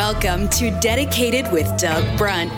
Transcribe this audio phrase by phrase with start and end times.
[0.00, 2.50] Welcome to Dedicated with Doug Brunt.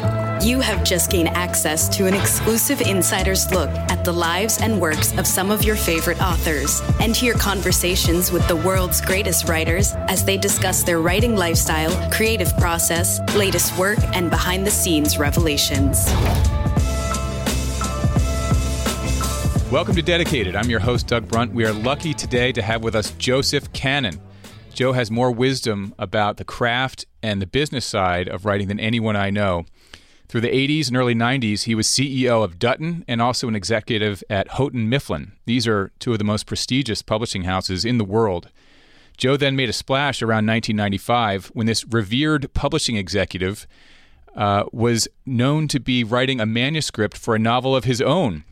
[0.45, 5.13] You have just gained access to an exclusive insider's look at the lives and works
[5.19, 10.25] of some of your favorite authors and hear conversations with the world's greatest writers as
[10.25, 16.07] they discuss their writing lifestyle, creative process, latest work, and behind the scenes revelations.
[19.69, 20.55] Welcome to Dedicated.
[20.55, 21.53] I'm your host, Doug Brunt.
[21.53, 24.21] We are lucky today to have with us Joseph Kanon.
[24.73, 29.17] Joe has more wisdom about the craft and the business side of writing than anyone
[29.17, 29.67] I know.
[30.29, 34.25] Through the 80s and early 90s, he was CEO of Dutton and also an executive
[34.31, 35.33] at Houghton Mifflin.
[35.45, 38.49] These are two of the most prestigious publishing houses in the world.
[39.19, 43.67] Joe then made a splash around 1995 when this revered publishing executive
[44.35, 48.45] uh, was known to be writing a manuscript for a novel of his own.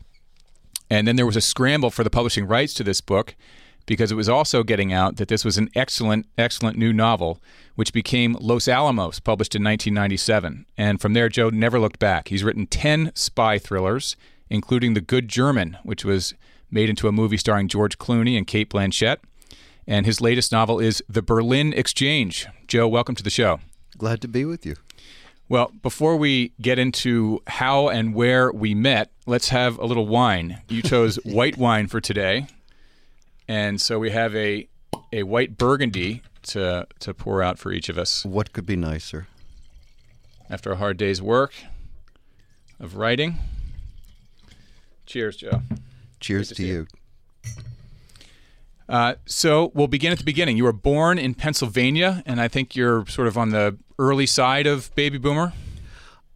[0.87, 3.35] And then there was a scramble for the publishing rights to this book
[3.85, 7.41] because it was also getting out that this was an excellent, excellent new novel,
[7.75, 10.65] which became Los Alamos, published in 1997.
[10.77, 12.27] And from there, Joe never looked back.
[12.27, 14.15] He's written 10 spy thrillers,
[14.49, 16.33] including The Good German, which was
[16.69, 19.17] made into a movie starring George Clooney and Cate Blanchett.
[19.87, 22.47] And his latest novel is The Berlin Exchange.
[22.67, 23.59] Joe, welcome to the show.
[23.97, 24.75] Glad to be with you.
[25.49, 30.61] Well, before we get into how and where we met, let's have a little wine.
[30.69, 32.47] You chose white wine for today.
[33.51, 34.69] And so we have a
[35.11, 38.23] a white burgundy to to pour out for each of us.
[38.23, 39.27] What could be nicer?
[40.49, 41.53] After a hard day's work
[42.79, 43.39] of writing.
[45.05, 45.63] Cheers, Joe.
[46.21, 46.87] Cheers to to you.
[47.45, 47.51] you.
[48.87, 50.55] Uh, so we'll begin at the beginning.
[50.55, 54.65] You were born in Pennsylvania, and I think you're sort of on the early side
[54.65, 55.51] of baby boomer.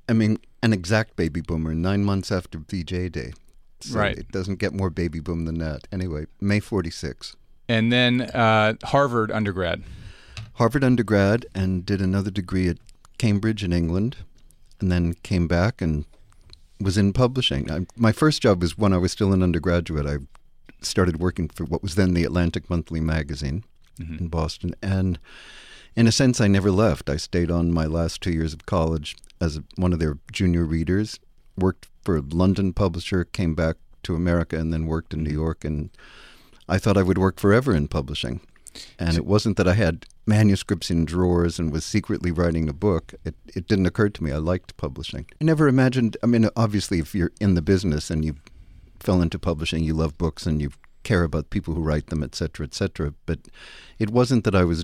[0.09, 3.32] I mean, an exact baby boomer, nine months after VJ Day.
[3.85, 4.18] So Right.
[4.18, 5.88] It doesn't get more baby boom than that.
[5.91, 7.35] Anyway, May 46.
[7.68, 9.84] And then uh, Harvard undergrad.
[10.53, 12.78] Harvard undergrad and did another degree at
[13.18, 14.18] Cambridge in England,
[14.79, 16.06] and then came back and
[16.79, 17.72] was in publishing.
[17.72, 20.06] I, my first job was when I was still an undergraduate.
[20.06, 20.17] I
[20.81, 23.63] started working for what was then the Atlantic Monthly magazine
[24.19, 25.17] in Boston, and
[25.96, 27.09] in a sense, I never left.
[27.09, 31.19] I stayed on my last two years of college as one of their junior readers.
[31.58, 35.64] Worked for a London publisher, came back to America, and then worked in New York.
[35.66, 35.90] And
[36.68, 38.42] I thought I would work forever in publishing.
[39.00, 43.14] And it wasn't that I had manuscripts in drawers and was secretly writing a book.
[43.24, 44.32] It, it didn't occur to me.
[44.32, 45.28] I liked publishing.
[45.40, 48.36] I never imagined, I mean, obviously, if you're in the business and you
[49.00, 50.72] fell into publishing, you love books and you
[51.04, 53.14] care about people who write them, et cetera, et cetera.
[53.26, 53.40] But
[53.98, 54.84] it wasn't that I was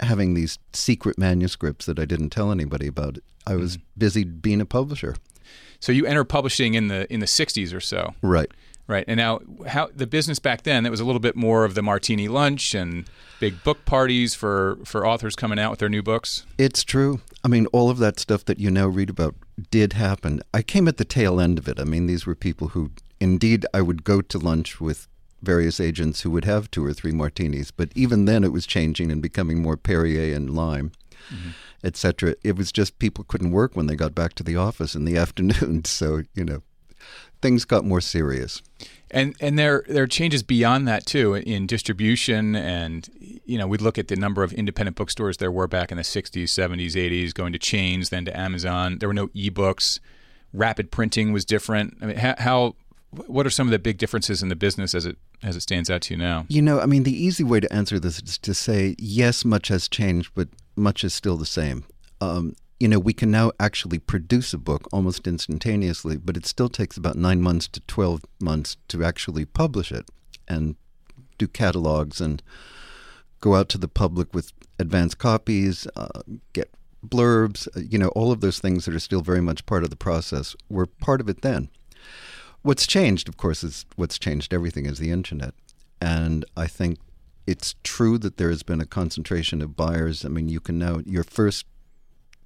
[0.00, 3.18] having these secret manuscripts that I didn't tell anybody about.
[3.46, 3.86] I was mm-hmm.
[3.98, 5.16] busy being a publisher.
[5.82, 8.14] So you enter publishing in the in the 60s or so.
[8.22, 8.48] Right.
[8.86, 9.04] Right.
[9.08, 11.82] And now how the business back then that was a little bit more of the
[11.82, 13.06] martini lunch and
[13.40, 16.46] big book parties for for authors coming out with their new books.
[16.56, 17.20] It's true.
[17.42, 19.34] I mean, all of that stuff that you now read about
[19.72, 20.40] did happen.
[20.54, 21.80] I came at the tail end of it.
[21.80, 25.08] I mean, these were people who, indeed, I would go to lunch with
[25.42, 27.72] various agents who would have two or three martinis.
[27.72, 30.92] But even then, it was changing and becoming more Perrier and lime,
[31.30, 31.50] Mm-hmm.
[31.84, 32.34] etc.
[32.42, 35.16] It was just people couldn't work when they got back to the office in the
[35.24, 35.84] afternoon.
[35.84, 36.62] So, you know,
[37.40, 38.62] things got more serious.
[39.10, 43.08] And and there there are changes beyond that too in distribution and
[43.44, 46.02] you know we'd look at the number of independent bookstores there were back in the
[46.02, 48.98] 60s, 70s, 80s going to chains then to Amazon.
[48.98, 50.00] There were no ebooks.
[50.54, 51.98] Rapid printing was different.
[52.00, 52.74] I mean how, how
[53.26, 55.90] what are some of the big differences in the business as it as it stands
[55.90, 56.46] out to you now?
[56.48, 59.68] You know, I mean, the easy way to answer this is to say, yes, much
[59.68, 61.84] has changed, but much is still the same.
[62.20, 66.68] Um, you know, we can now actually produce a book almost instantaneously, but it still
[66.68, 70.10] takes about nine months to 12 months to actually publish it
[70.48, 70.74] and
[71.38, 72.42] do catalogs and
[73.40, 76.22] go out to the public with advance copies, uh,
[76.52, 76.70] get
[77.06, 79.90] blurbs, uh, you know, all of those things that are still very much part of
[79.90, 81.68] the process were part of it then.
[82.62, 85.54] What's changed, of course, is what's changed everything is the internet.
[86.00, 86.98] And I think
[87.52, 90.24] it's true that there has been a concentration of buyers.
[90.24, 91.66] I mean, you can now, your first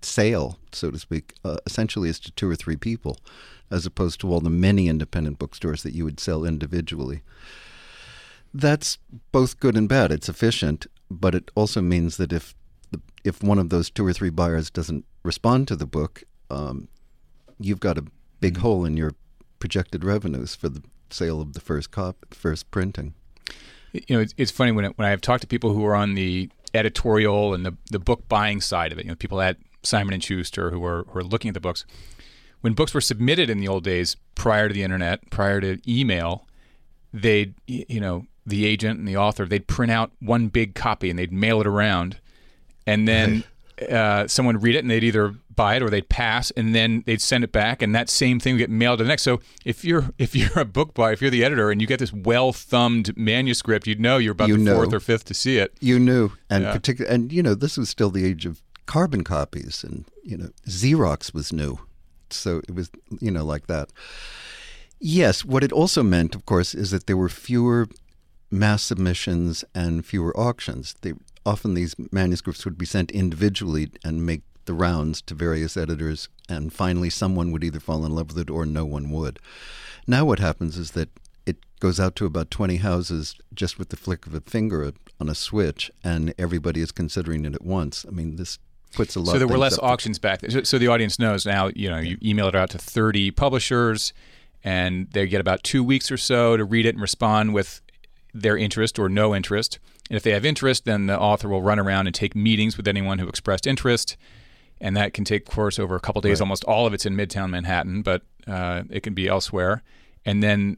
[0.03, 3.17] sale, so to speak, uh, essentially is to two or three people,
[3.71, 7.23] as opposed to all the many independent bookstores that you would sell individually.
[8.53, 8.99] That's
[9.31, 10.11] both good and bad.
[10.11, 12.55] It's efficient, but it also means that if
[12.91, 16.89] the, if one of those two or three buyers doesn't respond to the book, um,
[17.61, 18.05] you've got a
[18.41, 18.63] big mm-hmm.
[18.63, 19.13] hole in your
[19.61, 23.15] projected revenues for the sale of the first cop, first printing.
[23.93, 26.15] You know, it's, it's funny when it, when I've talked to people who are on
[26.15, 29.05] the editorial and the the book buying side of it.
[29.05, 31.85] You know, people at Simon and Schuster who are who are looking at the books.
[32.61, 36.47] When books were submitted in the old days, prior to the internet, prior to email,
[37.13, 41.19] they'd you know the agent and the author they'd print out one big copy and
[41.19, 42.19] they'd mail it around,
[42.87, 43.45] and then
[43.91, 47.21] uh, someone read it and they'd either buy it or they'd pass and then they'd
[47.21, 49.23] send it back and that same thing would get mailed to the next.
[49.23, 51.99] So if you're if you're a book buyer, if you're the editor and you get
[51.99, 54.77] this well thumbed manuscript, you'd know you're about you the know.
[54.77, 55.75] fourth or fifth to see it.
[55.81, 56.73] You knew, and yeah.
[56.73, 60.51] particular, and you know this was still the age of carbon copies, and you know
[60.67, 61.79] Xerox was new,
[62.31, 62.91] so it was
[63.21, 63.91] you know like that.
[64.99, 67.87] Yes, what it also meant, of course, is that there were fewer
[68.51, 70.95] mass submissions and fewer auctions.
[71.03, 71.13] They,
[71.47, 76.73] often these manuscripts would be sent individually and make the rounds to various editors, and
[76.73, 79.39] finally someone would either fall in love with it or no one would.
[80.07, 81.09] Now, what happens is that
[81.47, 85.29] it goes out to about 20 houses just with the flick of a finger on
[85.29, 88.05] a switch, and everybody is considering it at once.
[88.07, 88.59] I mean, this
[88.93, 89.33] puts a lot.
[89.33, 90.65] So there were less auctions back then.
[90.65, 91.71] So the audience knows now.
[91.75, 94.13] You know, you email it out to 30 publishers,
[94.65, 97.81] and they get about two weeks or so to read it and respond with
[98.35, 99.79] their interest or no interest.
[100.09, 102.87] And if they have interest, then the author will run around and take meetings with
[102.87, 104.17] anyone who expressed interest
[104.81, 106.41] and that can take course over a couple days.
[106.41, 106.45] Right.
[106.45, 109.83] Almost all of it's in Midtown Manhattan, but uh, it can be elsewhere.
[110.25, 110.77] And then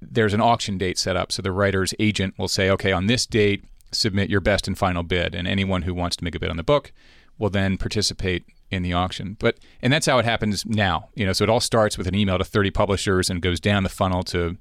[0.00, 3.24] there's an auction date set up, so the writer's agent will say, "Okay, on this
[3.24, 6.50] date, submit your best and final bid," and anyone who wants to make a bid
[6.50, 6.92] on the book
[7.38, 9.36] will then participate in the auction.
[9.38, 11.08] But and that's how it happens now.
[11.14, 13.84] You know, so it all starts with an email to 30 publishers and goes down
[13.84, 14.56] the funnel to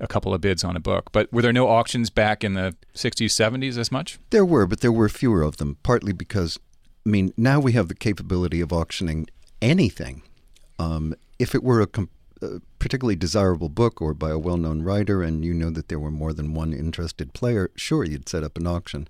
[0.00, 1.10] a couple of bids on a book.
[1.12, 4.18] But were there no auctions back in the 60s, 70s as much?
[4.30, 6.58] There were, but there were fewer of them, partly because
[7.08, 9.28] I mean, now we have the capability of auctioning
[9.62, 10.20] anything.
[10.78, 11.88] Um, if it were a,
[12.42, 15.98] a, particularly desirable book or by a well known writer and you know that there
[15.98, 19.08] were more than one interested player, sure, you'd set up an auction.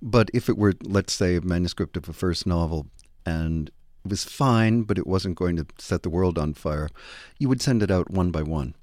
[0.00, 2.86] But if it were, let's say, a manuscript of a first novel
[3.26, 3.68] and
[4.04, 6.88] it was fine, but it wasn't going to set the world on fire,
[7.40, 8.76] you would send it out one by one.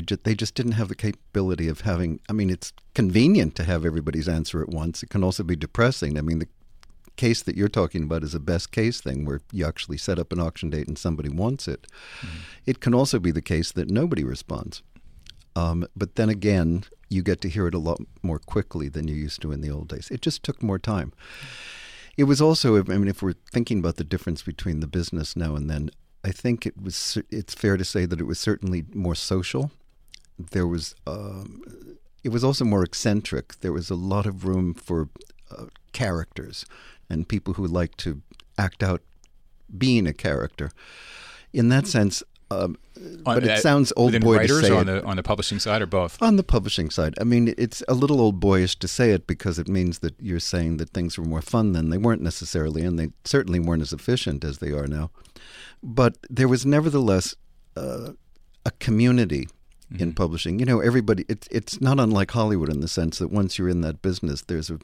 [0.00, 2.20] Just, they just didn't have the capability of having.
[2.28, 5.02] I mean, it's convenient to have everybody's answer at once.
[5.02, 6.16] It can also be depressing.
[6.16, 6.48] I mean, the
[7.16, 10.32] case that you're talking about is a best case thing where you actually set up
[10.32, 11.86] an auction date and somebody wants it.
[12.20, 12.38] Mm-hmm.
[12.64, 14.82] It can also be the case that nobody responds.
[15.54, 19.14] Um, but then again, you get to hear it a lot more quickly than you
[19.14, 20.10] used to in the old days.
[20.10, 21.12] It just took more time.
[22.16, 25.54] It was also, I mean, if we're thinking about the difference between the business now
[25.54, 25.90] and then,
[26.24, 27.18] I think it was.
[27.30, 29.72] It's fair to say that it was certainly more social.
[30.38, 30.94] There was.
[31.06, 31.62] Um,
[32.24, 33.60] it was also more eccentric.
[33.60, 35.08] There was a lot of room for
[35.50, 36.64] uh, characters
[37.10, 38.22] and people who like to
[38.56, 39.02] act out
[39.76, 40.70] being a character.
[41.52, 42.78] In that sense, um,
[43.26, 45.02] on, but it sounds old boy writers to say on it.
[45.02, 46.20] the on the publishing side or both.
[46.22, 49.58] On the publishing side, I mean, it's a little old boyish to say it because
[49.58, 52.98] it means that you're saying that things were more fun than They weren't necessarily, and
[52.98, 55.10] they certainly weren't as efficient as they are now.
[55.82, 57.34] But there was nevertheless
[57.76, 58.12] uh,
[58.64, 59.48] a community
[59.92, 60.02] mm-hmm.
[60.02, 60.58] in publishing.
[60.58, 61.24] You know, everybody.
[61.28, 64.70] It's it's not unlike Hollywood in the sense that once you're in that business, there's
[64.70, 64.78] a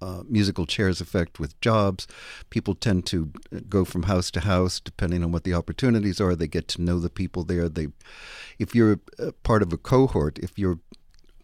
[0.00, 2.06] uh, musical chairs effect with jobs.
[2.50, 3.30] People tend to
[3.68, 6.34] go from house to house depending on what the opportunities are.
[6.34, 7.68] They get to know the people there.
[7.68, 7.88] They,
[8.58, 9.00] if you're
[9.44, 10.78] part of a cohort, if you're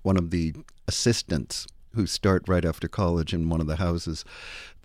[0.02, 0.54] one of the
[0.86, 4.24] assistants who start right after college in one of the houses,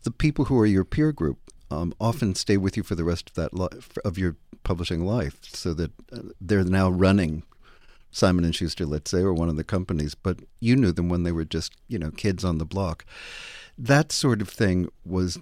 [0.03, 1.39] the people who are your peer group
[1.69, 5.73] um, often stay with you for the rest of that of your publishing life, so
[5.73, 7.43] that uh, they're now running
[8.15, 11.23] Simon and Schuster, let's say, or one of the companies, but you knew them when
[11.23, 13.05] they were just you know kids on the block
[13.77, 15.37] that sort of thing was,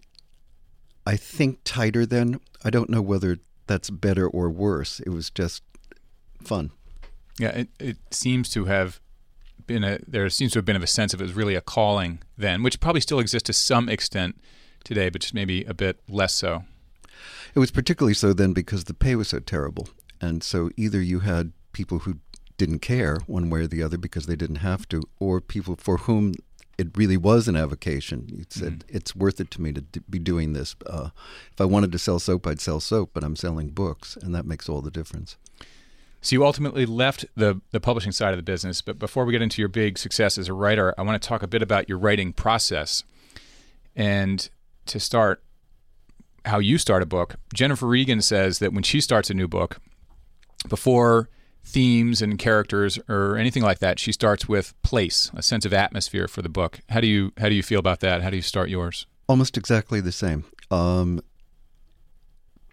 [1.05, 2.39] I think, tighter then.
[2.63, 3.37] I don't know whether
[3.67, 4.99] that's better or worse.
[5.01, 5.63] It was just
[6.43, 6.71] fun.
[7.39, 8.99] Yeah, it, it seems to have
[9.65, 11.61] been a there seems to have been of a sense of it was really a
[11.61, 14.39] calling then, which probably still exists to some extent
[14.83, 16.65] today, but just maybe a bit less so.
[17.55, 19.89] It was particularly so then because the pay was so terrible,
[20.19, 22.17] and so either you had people who
[22.57, 25.97] didn't care one way or the other because they didn't have to, or people for
[25.97, 26.33] whom
[26.77, 28.27] it really was an avocation.
[28.29, 28.95] You said Mm-hmm.
[28.97, 30.75] it's worth it to me to d- be doing this.
[30.85, 31.09] Uh,
[31.51, 34.45] if I wanted to sell soap, I'd sell soap, but I'm selling books, and that
[34.45, 35.37] makes all the difference.
[36.21, 39.41] So you ultimately left the the publishing side of the business, but before we get
[39.41, 41.97] into your big success as a writer, I want to talk a bit about your
[41.97, 43.03] writing process.
[43.95, 44.49] And
[44.87, 45.43] to start,
[46.45, 47.35] how you start a book.
[47.53, 49.79] Jennifer Regan says that when she starts a new book,
[50.67, 51.29] before
[51.63, 56.27] themes and characters or anything like that, she starts with place, a sense of atmosphere
[56.27, 56.79] for the book.
[56.89, 58.21] How do you how do you feel about that?
[58.21, 59.07] How do you start yours?
[59.27, 60.45] Almost exactly the same.
[60.69, 61.21] Um,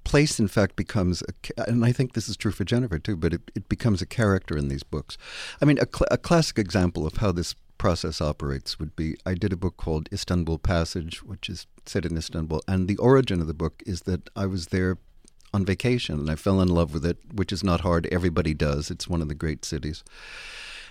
[0.05, 3.33] place, in fact, becomes, a, and I think this is true for Jennifer too, but
[3.33, 5.17] it, it becomes a character in these books.
[5.61, 9.35] I mean, a, cl- a classic example of how this process operates would be I
[9.35, 13.47] did a book called Istanbul Passage, which is set in Istanbul, and the origin of
[13.47, 14.99] the book is that I was there
[15.53, 18.07] on vacation and I fell in love with it, which is not hard.
[18.07, 18.91] Everybody does.
[18.91, 20.05] It's one of the great cities.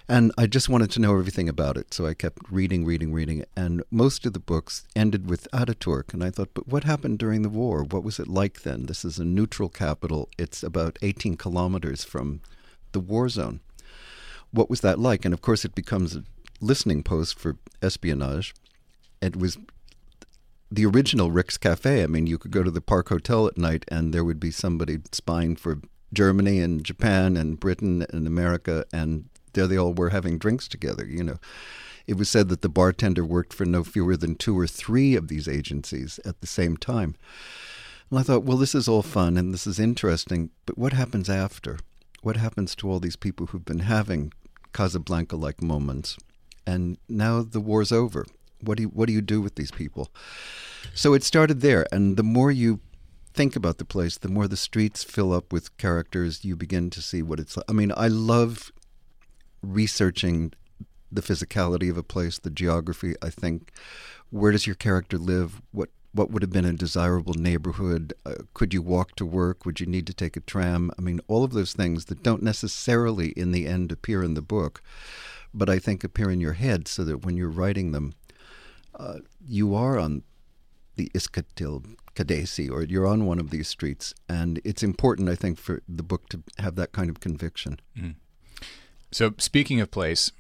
[0.08, 1.94] And I just wanted to know everything about it.
[1.94, 3.46] So I kept reading, reading, reading.
[3.56, 6.14] And most of the books ended with Ataturk.
[6.16, 7.84] And I thought, but what happened during the war?
[7.84, 8.88] What was it like then?
[8.88, 10.28] This is a neutral capital.
[10.40, 12.42] It's about 18 kilometers from
[12.92, 13.60] the war zone.
[14.50, 15.26] What was that like?
[15.26, 16.24] And of course, it becomes a
[16.60, 18.56] listening post for espionage.
[19.22, 19.60] It was
[20.72, 22.04] the original Rick's Cafe.
[22.04, 24.52] I mean, you could go to the Park Hotel at night and there would be
[24.52, 25.82] somebody spying for
[26.14, 31.06] Germany and Japan and Britain and America, and there they all were having drinks together,
[31.06, 31.38] you know.
[32.08, 35.28] It was said that the bartender worked for no fewer than two or three of
[35.28, 37.16] these agencies at the same time.
[38.10, 41.30] And I thought, well, this is all fun and this is interesting, but what happens
[41.30, 41.78] after?
[42.22, 44.34] What happens to all these people who've been having
[44.74, 46.18] Casablanca like moments?
[46.66, 48.26] And now the war's over.
[48.62, 50.10] What do you, what do you do with these people?
[50.94, 52.80] So it started there, and the more you
[53.34, 56.44] think about the place, the more the streets fill up with characters.
[56.44, 57.66] You begin to see what it's like.
[57.70, 58.72] I mean, I love
[59.62, 60.54] researching
[61.12, 63.16] the physicality of a place, the geography.
[63.22, 63.72] I think,
[64.30, 65.62] where does your character live?
[65.72, 68.14] What what would have been a desirable neighborhood?
[68.26, 69.66] Uh, could you walk to work?
[69.66, 70.92] Would you need to take a tram?
[70.98, 74.42] I mean, all of those things that don't necessarily, in the end, appear in the
[74.42, 74.82] book,
[75.54, 78.14] but I think appear in your head, so that when you're writing them,
[79.00, 80.24] uh, you are on
[80.96, 85.58] the Istiklal Caddesi, or you're on one of these streets, and it's important, I think,
[85.58, 87.80] for the book to have that kind of conviction.
[89.12, 90.32] So, speaking of place,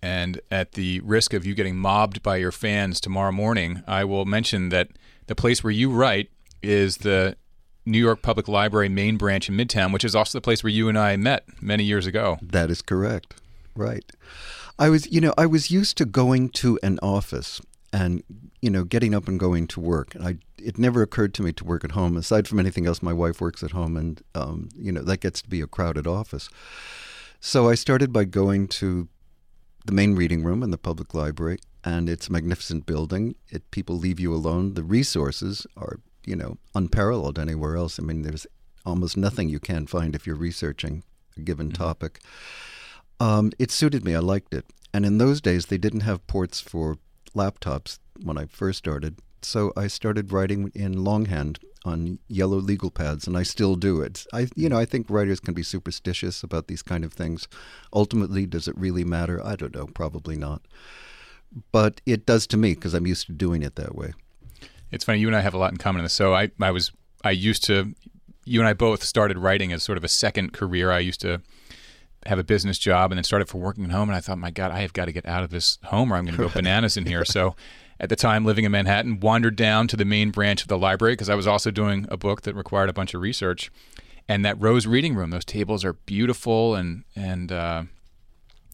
[0.00, 4.24] and at the risk of you getting mobbed by your fans tomorrow morning, I will
[4.24, 4.90] mention that
[5.26, 6.30] the place where you write
[6.62, 7.36] is the
[7.84, 10.88] New York Public Library main branch in Midtown, which is also the place where you
[10.88, 12.38] and I met many years ago.
[12.40, 13.40] That is correct.
[13.74, 14.04] Right.
[14.78, 17.60] I was, you know, I was used to going to an office
[17.96, 18.22] and,
[18.60, 20.14] you know, getting up and going to work.
[20.14, 22.14] And I, it never occurred to me to work at home.
[22.18, 25.40] Aside from anything else, my wife works at home, and, um, you know, that gets
[25.40, 26.50] to be a crowded office.
[27.40, 29.08] So I started by going to
[29.86, 33.34] the main reading room in the public library, and it's a magnificent building.
[33.48, 34.74] It people leave you alone.
[34.74, 37.98] The resources are, you know, unparalleled anywhere else.
[37.98, 38.46] I mean, there's
[38.84, 41.02] almost nothing you can find if you're researching
[41.34, 42.20] a given topic.
[43.20, 44.14] Um, it suited me.
[44.14, 44.66] I liked it.
[44.92, 46.98] And in those days, they didn't have ports for
[47.36, 49.18] laptops when I first started.
[49.42, 54.26] So I started writing in longhand on yellow legal pads, and I still do it.
[54.32, 57.46] I, you know, I think writers can be superstitious about these kind of things.
[57.92, 59.40] Ultimately, does it really matter?
[59.44, 59.86] I don't know.
[59.86, 60.62] Probably not.
[61.70, 64.14] But it does to me because I'm used to doing it that way.
[64.90, 66.12] It's funny, you and I have a lot in common in this.
[66.12, 66.90] So, I, I was,
[67.22, 67.94] I used to,
[68.44, 70.90] you and I both started writing as sort of a second career.
[70.90, 71.40] I used to
[72.26, 74.08] have a business job and then started for working at home.
[74.08, 76.16] And I thought, my God, I have got to get out of this home or
[76.16, 77.24] I'm going to go bananas in here.
[77.36, 77.54] So,
[77.98, 81.14] at the time living in Manhattan, wandered down to the main branch of the library
[81.14, 83.70] because I was also doing a book that required a bunch of research.
[84.28, 87.84] And that Rose Reading Room, those tables are beautiful and and uh,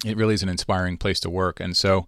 [0.04, 1.60] it really is an inspiring place to work.
[1.60, 2.06] And so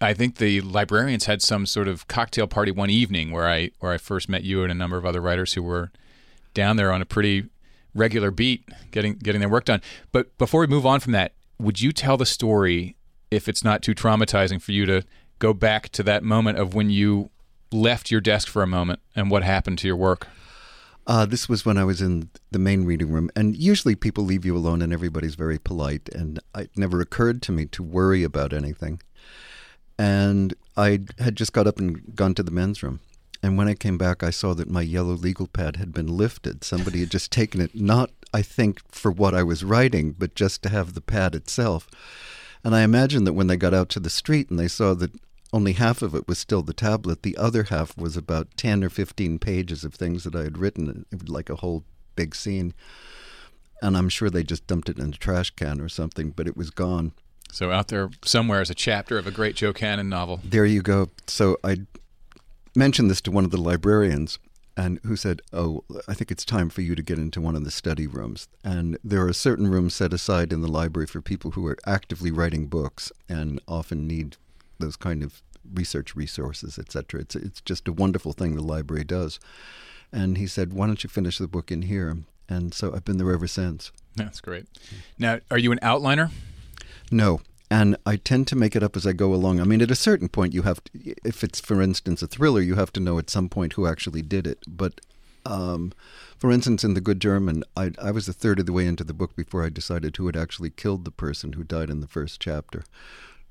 [0.00, 3.92] I think the librarians had some sort of cocktail party one evening where I where
[3.92, 5.90] I first met you and a number of other writers who were
[6.52, 7.44] down there on a pretty
[7.94, 9.82] regular beat getting getting their work done.
[10.12, 12.96] But before we move on from that, would you tell the story
[13.30, 15.02] if it's not too traumatizing for you to
[15.38, 17.30] go back to that moment of when you
[17.72, 20.28] left your desk for a moment and what happened to your work?
[21.06, 24.46] Uh, this was when I was in the main reading room, and usually people leave
[24.46, 26.08] you alone, and everybody's very polite.
[26.14, 29.02] And it never occurred to me to worry about anything.
[29.98, 33.00] And I had just got up and gone to the men's room,
[33.44, 36.64] and when I came back, I saw that my yellow legal pad had been lifted.
[36.64, 40.62] Somebody had just taken it, not I think for what I was writing, but just
[40.62, 41.88] to have the pad itself.
[42.64, 45.12] And I imagine that when they got out to the street and they saw that
[45.52, 47.22] only half of it was still the tablet.
[47.22, 51.04] The other half was about 10 or 15 pages of things that I had written,
[51.12, 51.84] it was like a whole
[52.16, 52.72] big scene.
[53.82, 56.56] And I'm sure they just dumped it in a trash can or something, but it
[56.56, 57.12] was gone.
[57.52, 60.40] So out there somewhere is a chapter of a great Joe Kanon novel.
[60.42, 61.10] There you go.
[61.28, 61.82] So I
[62.74, 64.38] mentioned this to one of the librarians,
[64.76, 67.64] and who said, "Oh, I think it's time for you to get into one of
[67.64, 71.52] the study rooms." And there are certain rooms set aside in the library for people
[71.52, 74.36] who are actively writing books and often need
[74.78, 77.20] those kind of research resources, etc.
[77.20, 79.38] It's it's just a wonderful thing the library does.
[80.12, 83.16] And he said, "Why don't you finish the book in here?" And so I've been
[83.16, 83.90] there ever since.
[84.16, 84.66] That's great.
[85.18, 86.30] Now, are you an outliner?
[87.10, 87.40] No.
[87.70, 89.58] And I tend to make it up as I go along.
[89.58, 92.60] I mean, at a certain point, you have to, if it's, for instance, a thriller,
[92.60, 94.64] you have to know at some point who actually did it.
[94.68, 95.00] But,
[95.46, 95.92] um,
[96.38, 99.02] for instance, in The Good German, I, I was a third of the way into
[99.02, 102.06] the book before I decided who had actually killed the person who died in the
[102.06, 102.84] first chapter.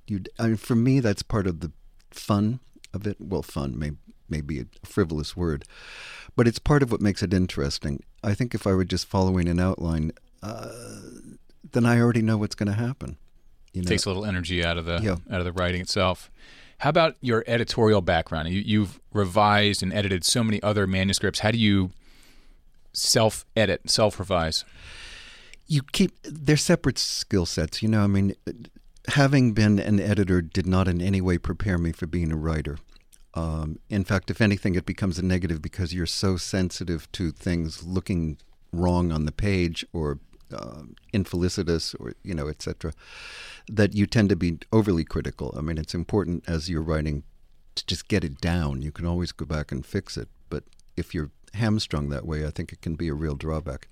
[0.07, 1.71] You, I mean, for me, that's part of the
[2.11, 2.59] fun
[2.93, 3.17] of it.
[3.19, 3.93] Well, fun may,
[4.29, 5.65] may be a frivolous word,
[6.35, 8.03] but it's part of what makes it interesting.
[8.23, 10.11] I think if I were just following an outline,
[10.43, 10.69] uh,
[11.71, 13.17] then I already know what's going to happen.
[13.73, 13.89] You know?
[13.89, 15.15] Takes a little energy out of the yeah.
[15.31, 16.31] out of the writing itself.
[16.79, 18.49] How about your editorial background?
[18.49, 21.39] You, you've revised and edited so many other manuscripts.
[21.39, 21.91] How do you
[22.91, 24.63] self edit, self revise?
[25.65, 27.81] You keep they're separate skill sets.
[27.81, 28.35] You know, I mean,
[29.09, 32.77] having been an editor did not in any way prepare me for being a writer.
[33.33, 37.83] Um, in fact, if anything, it becomes a negative because you're so sensitive to things
[37.83, 38.37] looking
[38.71, 40.19] wrong on the page or
[40.53, 42.93] uh, infelicitous or you know etc
[43.69, 45.53] that you tend to be overly critical.
[45.57, 47.23] I mean it's important as you're writing
[47.75, 48.81] to just get it down.
[48.81, 50.29] You can always go back and fix it.
[50.49, 50.63] But
[50.97, 53.87] if you're hamstrung that way i think it can be a real drawback.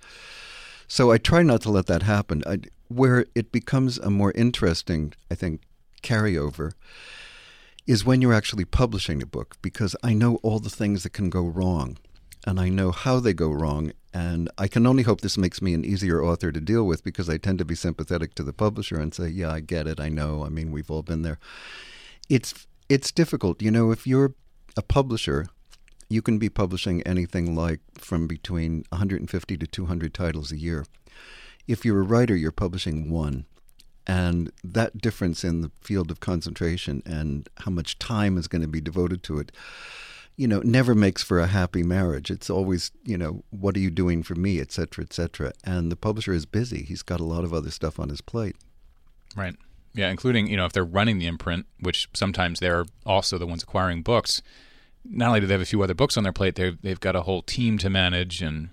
[0.88, 2.42] So i try not to let that happen.
[2.46, 5.62] I, where it becomes a more interesting i think
[6.02, 6.72] carryover
[7.86, 11.30] is when you're actually publishing a book because i know all the things that can
[11.30, 11.96] go wrong
[12.46, 13.92] and I know how they go wrong.
[14.14, 17.30] And I can only hope this makes me an easier author to deal with because
[17.30, 20.00] I tend to be sympathetic to the publisher and say, "Yeah, I get it.
[20.00, 20.44] I know.
[20.44, 21.38] I mean, we've all been there."
[22.28, 23.90] It's it's difficult, you know.
[23.90, 24.34] If you're
[24.76, 25.46] a publisher,
[26.10, 30.84] you can be publishing anything like from between 150 to 200 titles a year.
[31.66, 33.46] If you're a writer, you're publishing one.
[34.06, 38.68] And that difference in the field of concentration and how much time is going to
[38.68, 39.52] be devoted to it
[40.42, 42.28] you know, never makes for a happy marriage.
[42.28, 45.52] It's always, you know, what are you doing for me, et cetera, et cetera.
[45.62, 46.82] And the publisher is busy.
[46.82, 48.56] He's got a lot of other stuff on his plate.
[49.36, 49.54] Right.
[49.94, 53.62] Yeah, including, you know, if they're running the imprint, which sometimes they're also the ones
[53.62, 54.42] acquiring books,
[55.04, 57.14] not only do they have a few other books on their plate, they've, they've got
[57.14, 58.70] a whole team to manage and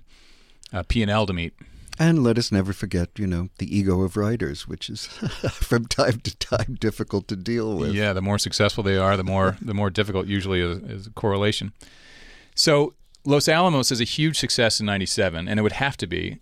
[0.74, 1.54] a P&L to meet.
[2.02, 5.06] And let us never forget, you know, the ego of writers, which is
[5.52, 7.94] from time to time difficult to deal with.
[7.94, 11.12] Yeah, the more successful they are, the more the more difficult usually is, is a
[11.12, 11.74] correlation.
[12.56, 12.94] So
[13.26, 16.40] Los Alamos is a huge success in '97, and it would have to be.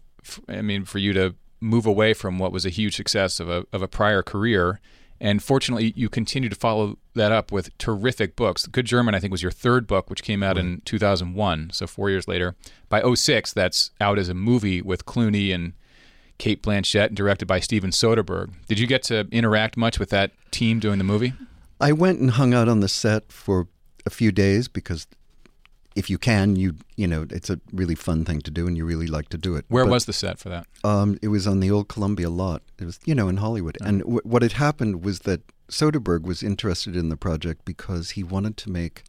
[0.48, 3.65] I mean, for you to move away from what was a huge success of a
[3.74, 4.80] of a prior career
[5.19, 8.67] and fortunately, you continue to follow that up with terrific books.
[8.67, 10.65] Good German, I think, was your third book, which came out right.
[10.65, 12.56] in 2001, so four years later.
[12.89, 15.73] By 06, that's out as a movie with Clooney and
[16.38, 18.51] Cate Blanchett, and directed by Steven Soderbergh.
[18.67, 21.34] Did you get to interact much with that team doing the movie?
[21.82, 23.67] I went and hung out on the set for
[24.06, 25.08] a few days because
[25.98, 28.86] if you can, you you know, it's a really fun thing to do, and you
[28.86, 29.66] really like to do it.
[29.68, 30.68] Where but, was the set for that?
[30.84, 32.62] Um, it was on the old Columbia lot.
[32.78, 36.44] It was you know in Hollywood, and w- what had happened was that Soderbergh was
[36.44, 39.06] interested in the project because he wanted to make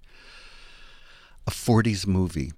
[1.46, 2.52] a '40s movie,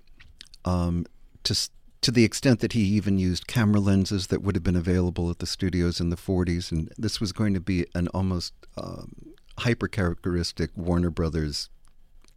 [0.65, 1.07] um,
[1.43, 1.69] to
[2.01, 5.41] to the extent that he even used camera lenses that would have been available at
[5.41, 9.89] the studios in the '40s, and this was going to be an almost um, hyper
[9.89, 11.69] characteristic Warner Brothers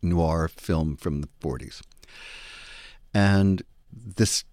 [0.04, 1.82] noir film from the 40s.
[3.14, 4.44] And this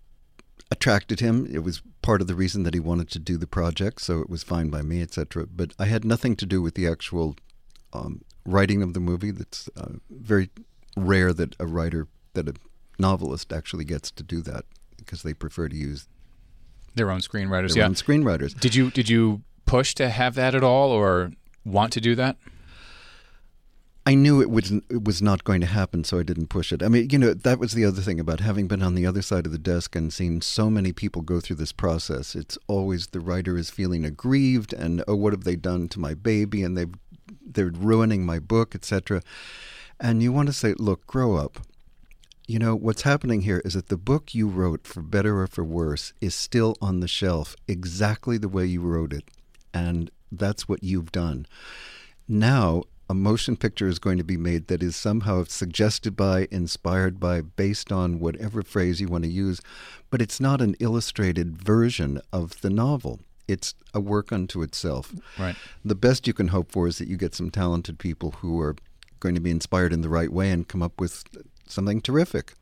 [0.71, 1.49] attracted him.
[1.51, 4.31] It was part of the reason that he wanted to do the project, so it
[4.31, 5.47] was fine by me, etc.
[5.47, 7.37] But I had nothing to do with the actual
[7.93, 9.31] um, writing of the movie.
[9.31, 10.51] That's uh, very
[10.97, 12.55] rare that a writer, that a
[12.99, 14.65] novelist actually gets to do that
[14.97, 16.07] because they prefer to use
[16.95, 17.75] their own screenwriters.
[17.75, 18.59] Their yeah, own screenwriters.
[18.59, 21.33] Did you did you push to have that at all, or
[21.65, 22.37] want to do that?
[24.11, 26.83] I knew it was it was not going to happen, so I didn't push it.
[26.83, 29.23] I mean, you know, that was the other thing about having been on the other
[29.23, 32.35] side of the desk and seen so many people go through this process.
[32.35, 36.15] It's always the writer is feeling aggrieved and oh, what have they done to my
[36.15, 36.65] baby?
[36.65, 36.87] And they
[37.41, 39.23] they're ruining my book, etc.
[40.01, 41.61] And you want to say, look, grow up.
[42.49, 45.63] You know, what's happening here is that the book you wrote, for better or for
[45.63, 49.31] worse, is still on the shelf exactly the way you wrote it.
[49.73, 51.47] And that's what you've done.
[52.27, 57.19] Now a motion picture is going to be made that is somehow suggested by, inspired
[57.19, 59.61] by, based on whatever phrase you want to use,
[60.11, 63.19] but it's not an illustrated version of the novel.
[63.51, 65.13] it's a work unto itself.
[65.39, 65.57] Right.
[65.85, 68.77] The best you can hope for is that you get some talented people who are
[69.19, 71.25] going to be inspired in the right way and come up with
[71.67, 72.55] something terrific.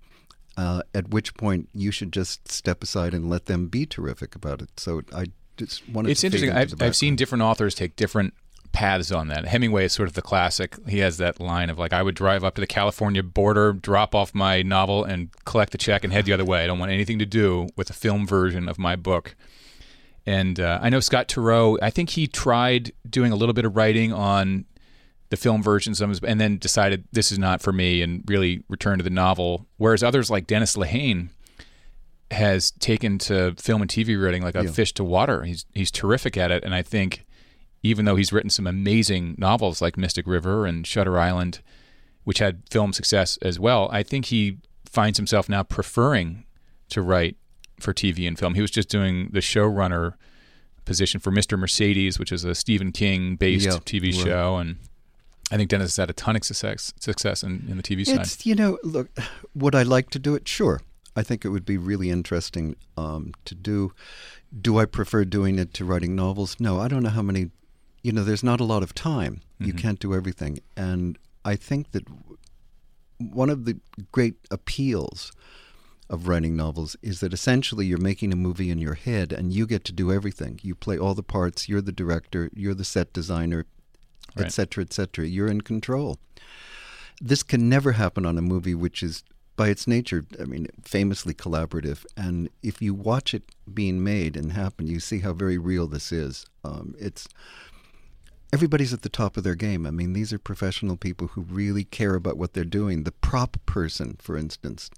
[0.57, 4.61] Uh, at which point you should just step aside and let them be terrific about
[4.61, 4.81] it.
[4.81, 6.11] So I just wanted.
[6.11, 6.51] It's to interesting.
[6.51, 8.35] I've, I've seen different authors take different
[8.73, 9.47] paths on that.
[9.47, 10.77] Hemingway is sort of the classic.
[10.89, 14.15] He has that line of like, I would drive up to the California border, drop
[14.15, 16.65] off my novel, and collect the check and head the other way.
[16.65, 19.35] I don't want anything to do with a film version of my book.
[20.27, 21.79] And uh, I know Scott Turow.
[21.81, 24.67] I think he tried doing a little bit of writing on
[25.31, 28.63] the film versions of his, and then decided this is not for me, and really
[28.69, 29.67] returned to the novel.
[29.77, 31.29] Whereas others like Dennis Lehane
[32.31, 34.71] has taken to film and TV writing like a Yeah.
[34.71, 35.45] fish to water.
[35.45, 37.25] He's he's terrific at it, and I think
[37.83, 41.61] even though he's written some amazing novels like Mystic River and Shutter Island,
[42.25, 46.45] which had film success as well, I think he finds himself now preferring
[46.91, 47.37] to write
[47.79, 48.55] for TV and film.
[48.55, 50.15] He was just doing the showrunner
[50.85, 51.59] position for Mr.
[51.59, 54.15] Mercedes, which is a Stephen King based Yeah, TV right.
[54.27, 54.77] show, and
[55.53, 58.27] I think Dennis has had a ton of success success in, in the TV side.
[58.45, 59.09] You know, look,
[59.55, 60.49] would I like to do it?
[60.49, 60.81] Sure,
[61.15, 63.93] I think it would be really interesting um, to do.
[64.61, 66.57] Do I prefer doing it to writing novels?
[66.59, 67.51] No, I don't know how many.
[68.03, 69.41] You know, there's not a lot of time.
[69.61, 72.05] You can't do everything, and I think that
[73.19, 73.81] one of the
[74.13, 75.33] great appeals
[76.09, 79.67] of writing novels is that essentially you're making a movie in your head and you
[79.67, 80.61] get to do everything.
[80.63, 83.67] You play all the parts, you're the director, you're the set designer,
[84.37, 84.47] Right.
[84.47, 85.27] et cetera, et cetera.
[85.27, 86.19] You're in control.
[87.21, 89.25] This can never happen on a movie which is
[89.57, 92.07] by its nature, I mean, famously collaborative.
[92.17, 93.43] And if you watch it
[93.75, 96.47] being made and happen, you see how very real this is.
[96.63, 97.27] Um, it's
[98.53, 99.87] everybody's at the top of their game.
[99.87, 103.05] I mean, these are professional people who really care about what they're doing.
[103.05, 104.91] The prop person, for instance,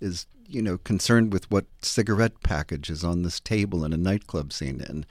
[0.00, 4.52] is you know concerned with what cigarette package is on this table in a nightclub
[4.52, 5.06] scene, and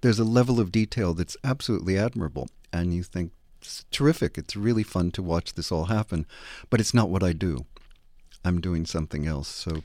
[0.00, 2.48] there's a level of detail that's absolutely admirable.
[2.72, 4.36] And you think it's terrific.
[4.36, 6.26] It's really fun to watch this all happen,
[6.70, 7.64] but it's not what I do.
[8.44, 9.48] I'm doing something else.
[9.48, 9.76] So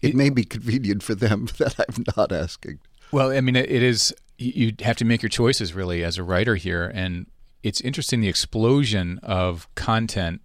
[0.00, 2.78] it, It- may be convenient for them that I'm not asking.
[3.12, 4.14] Well, I mean, it is.
[4.36, 7.26] You you have to make your choices really as a writer here, and
[7.62, 10.40] it's interesting the explosion of content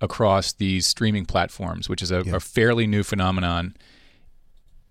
[0.00, 2.36] across these streaming platforms, which is a, Yeah.
[2.36, 3.74] a fairly new phenomenon.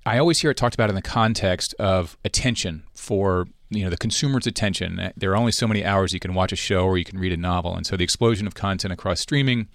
[0.05, 3.97] I always hear it talked about in the context of attention for you know the
[3.97, 4.99] consumer's attention.
[4.99, 7.19] Eh, there are only so many hours you can watch a show or you can
[7.19, 9.67] read a novel, and so the explosion of content across streaming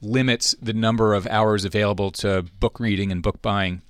[0.00, 3.80] limits the number of hours available to book reading and book buying.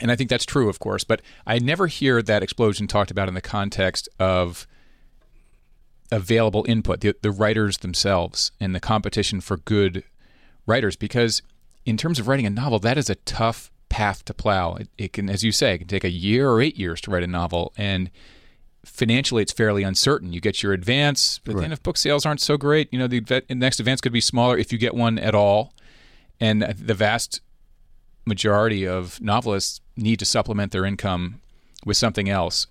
[0.00, 3.28] And I think that's true, of course, but I never hear that explosion talked about
[3.28, 4.66] in the context of
[6.10, 10.02] available input, the, the writers themselves, and the competition for good
[10.66, 10.96] writers.
[10.96, 11.42] Because
[11.84, 14.74] in terms of writing a novel, that is a tough path to plow.
[14.74, 17.10] It, it can, as you say, it can take a year or eight years to
[17.10, 18.10] write a novel, and
[18.84, 20.32] financially it's fairly uncertain.
[20.32, 23.42] You get your advance, but then if book sales aren't so great, you know the
[23.50, 25.74] next advance could be smaller if you get one at all.
[26.40, 27.42] And the vast
[28.30, 31.42] majority of novelists need to supplement their income
[31.84, 32.66] with something else.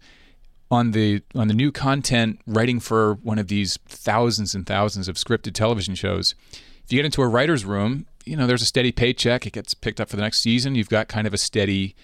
[0.71, 5.15] On the on the new content, writing for one of these thousands and thousands of
[5.15, 6.35] scripted television shows,
[6.83, 9.45] if you get into a writer's room, you know there's a steady paycheck.
[9.45, 10.75] It gets picked up for the next season.
[10.75, 11.95] You've got kind of a steady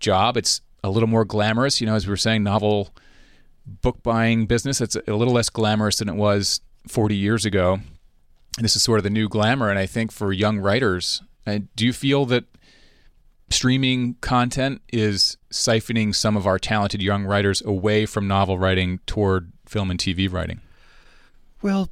[0.00, 0.36] job.
[0.36, 2.94] It's a little more glamorous, you know, as we were saying, novel
[3.66, 4.80] book buying business.
[4.80, 7.80] It's a little less glamorous than it was 40 years ago.
[8.56, 9.68] And this is sort of the new glamour.
[9.68, 12.44] And I think for young writers, uh, do you feel that
[13.50, 19.52] streaming content is siphoning some of our talented young writers away from novel writing toward
[19.66, 20.60] film and TV writing?
[21.62, 21.90] Well,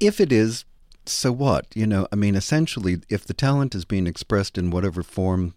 [0.00, 0.64] if it is,
[1.04, 1.66] so what?
[1.74, 5.54] You know, I mean, essentially, if the talent is being expressed in whatever form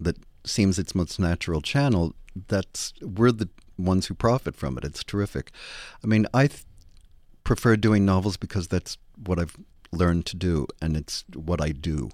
[0.00, 2.14] that seems its most natural channel,
[2.48, 4.84] that's we're the ones who profit from it.
[4.84, 5.50] It's terrific.
[6.02, 6.64] I mean, I th-
[7.44, 9.56] prefer doing novels because that's what I've
[9.92, 12.10] learned to do, and it's what I do.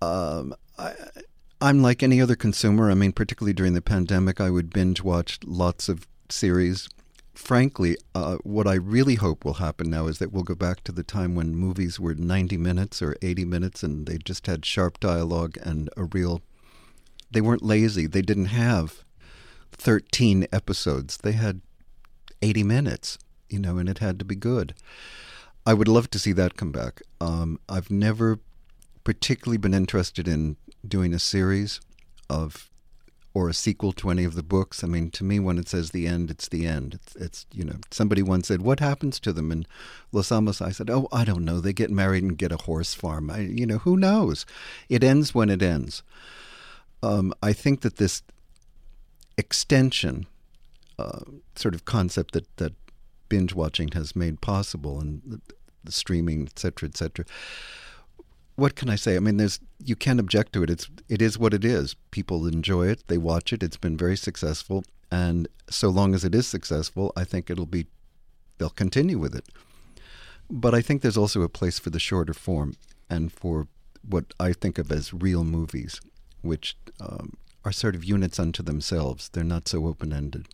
[0.00, 0.94] Um, I,
[1.60, 2.90] I'm like any other consumer.
[2.90, 6.88] I mean, particularly during the pandemic, I would binge watch lots of series.
[7.34, 10.92] Frankly, uh, what I really hope will happen now is that we'll go back to
[10.92, 15.00] the time when movies were 90 minutes or 80 minutes and they just had sharp
[15.00, 16.42] dialogue and a real.
[17.30, 18.06] They weren't lazy.
[18.06, 19.04] They didn't have
[19.72, 21.18] 13 episodes.
[21.18, 21.60] They had
[22.40, 24.74] 80 minutes, you know, and it had to be good.
[25.66, 27.02] I would love to see that come back.
[27.20, 28.38] Um, I've never
[29.04, 31.80] particularly been interested in doing a series
[32.28, 32.70] of
[33.34, 34.82] or a sequel to any of the books.
[34.82, 36.94] I mean, to me, when it says the end, it's the end.
[36.94, 39.66] It's, it's you know, somebody once said, "What happens to them?" And
[40.12, 41.60] Los Alamos, I said, "Oh, I don't know.
[41.60, 43.30] They get married and get a horse farm.
[43.30, 44.44] I, you know, who knows?
[44.88, 46.02] It ends when it ends."
[47.02, 48.22] Um, I think that this
[49.36, 50.26] extension
[50.98, 51.20] uh,
[51.54, 52.72] sort of concept that that
[53.28, 55.40] binge watching has made possible and the,
[55.84, 57.24] the streaming, et cetera, et cetera.
[58.58, 59.14] What can I say?
[59.14, 60.68] I mean, there's you can't object to it.
[60.68, 61.94] It's it is what it is.
[62.10, 63.04] People enjoy it.
[63.06, 63.62] They watch it.
[63.62, 67.86] It's been very successful, and so long as it is successful, I think it'll be
[68.58, 69.46] they'll continue with it.
[70.50, 72.74] But I think there's also a place for the shorter form
[73.08, 73.68] and for
[74.02, 76.00] what I think of as real movies,
[76.42, 79.28] which um, are sort of units unto themselves.
[79.28, 80.48] They're not so open ended.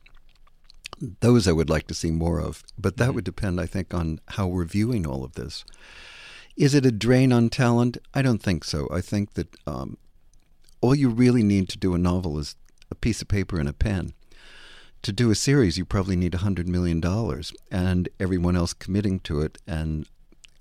[1.21, 3.14] Those I would like to see more of, but that mm-hmm.
[3.14, 5.64] would depend, I think, on how we're viewing all of this.
[6.57, 7.99] Is it a drain on talent?
[8.12, 8.88] I don't think so.
[8.93, 9.97] I think that um,
[10.81, 12.55] all you really need to do a novel is
[12.90, 14.12] a piece of paper and a pen.
[15.03, 17.03] To do a series, you probably need $100 million
[17.71, 20.09] and everyone else committing to it and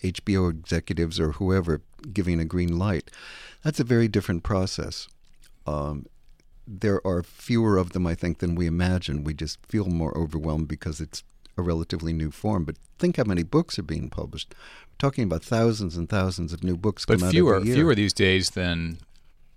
[0.03, 3.09] HBO executives or whoever giving a green light.
[3.63, 5.07] That's a very different process.
[5.65, 6.07] Um,
[6.67, 9.23] there are fewer of them, I think, than we imagine.
[9.23, 11.23] We just feel more overwhelmed because it's
[11.57, 12.65] a relatively new form.
[12.65, 14.55] But think how many books are being published.
[14.99, 17.05] Talking about thousands and thousands of new books.
[17.05, 18.99] But fewer, fewer these days than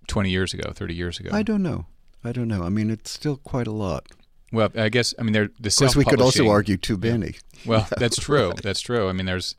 [0.06, 1.30] twenty years ago, thirty years ago.
[1.32, 1.86] I don't know.
[2.24, 2.62] I don't know.
[2.62, 4.06] I mean, it's still quite a lot.
[4.52, 5.68] Well, I guess I mean they're the.
[5.68, 7.36] Of course, we could also argue too many.
[7.64, 8.52] Well, that's true.
[8.62, 9.08] That's true.
[9.08, 9.56] I mean, there's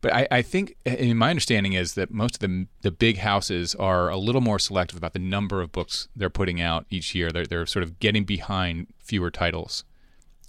[0.00, 3.74] but I, I think, in my understanding, is that most of the the big houses
[3.74, 7.30] are a little more selective about the number of books they're putting out each year.
[7.30, 9.84] They're they're sort of getting behind fewer titles,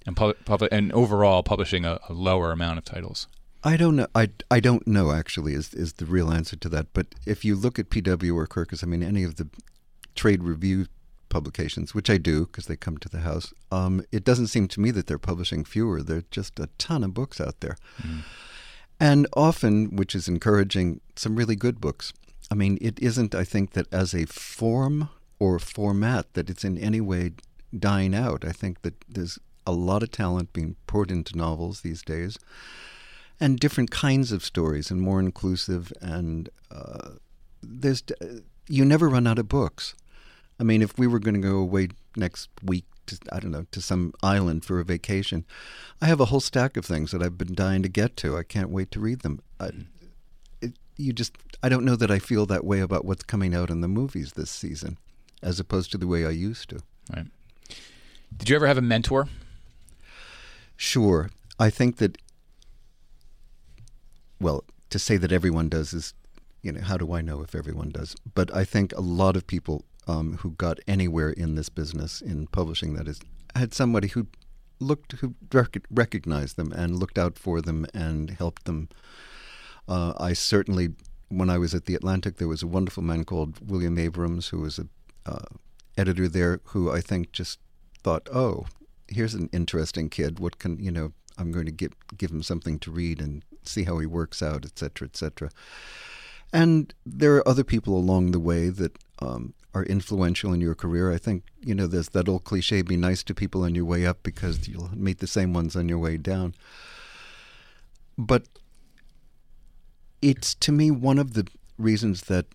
[0.06, 3.28] and pub, pub and overall publishing a, a lower amount of titles.
[3.64, 4.08] I don't know.
[4.14, 6.88] I, I don't know actually is is the real answer to that.
[6.92, 9.48] But if you look at PW or Kirkus, I mean, any of the
[10.14, 10.86] trade review
[11.28, 14.80] publications, which I do because they come to the house, um, it doesn't seem to
[14.80, 16.02] me that they're publishing fewer.
[16.02, 17.76] There's just a ton of books out there.
[18.02, 18.22] Mm
[19.02, 22.12] and often, which is encouraging, some really good books.
[22.52, 25.08] I mean, it isn't, I think, that as a form
[25.40, 27.32] or format that it's in any way
[27.76, 28.44] dying out.
[28.44, 32.38] I think that there's a lot of talent being poured into novels these days
[33.42, 37.10] and different kinds of stories and more inclusive and uh,
[37.62, 38.02] there's
[38.68, 39.94] you never run out of books
[40.60, 43.66] i mean if we were going to go away next week to, I don't know,
[43.72, 45.44] to some island for a vacation.
[46.00, 48.36] I have a whole stack of things that I've been dying to get to.
[48.36, 49.40] I can't wait to read them.
[49.58, 49.70] I,
[50.60, 53.70] it, you just, I don't know that I feel that way about what's coming out
[53.70, 54.98] in the movies this season,
[55.42, 56.80] as opposed to the way I used to.
[57.14, 57.26] Right.
[58.36, 59.28] Did you ever have a mentor?
[60.76, 61.30] Sure.
[61.58, 62.18] I think that,
[64.42, 66.14] well, to say that everyone does is,
[66.62, 68.14] you know, how do I know if everyone does?
[68.34, 72.48] But I think a lot of people um, who got anywhere in this business in
[72.48, 73.20] publishing that is
[73.54, 74.26] had somebody who
[74.80, 78.88] looked who rec- recognized them and looked out for them and helped them.
[79.88, 80.94] Uh, I certainly,
[81.28, 84.60] when I was at the Atlantic, there was a wonderful man called William Abrams who
[84.60, 84.86] was a
[85.24, 85.46] uh,
[85.96, 87.58] editor there who I think just
[88.02, 88.66] thought, oh,
[89.08, 90.40] here's an interesting kid.
[90.40, 91.12] What can you know?
[91.38, 94.64] I'm going to give give him something to read and see how he works out,
[94.64, 95.50] et cetera, et cetera.
[96.52, 101.10] And there are other people along the way that um, are influential in your career.
[101.10, 104.04] I think, you know, there's that old cliche be nice to people on your way
[104.04, 106.54] up because you'll meet the same ones on your way down.
[108.18, 108.46] But
[110.20, 111.46] it's to me one of the
[111.78, 112.46] reasons that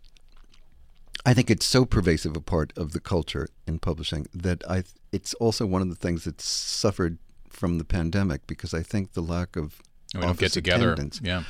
[1.25, 5.33] I think it's so pervasive a part of the culture in publishing that I it's
[5.35, 7.17] also one of the things that's suffered
[7.49, 9.81] from the pandemic because I think the lack of
[10.13, 10.95] we don't get together.
[11.21, 11.43] Yeah,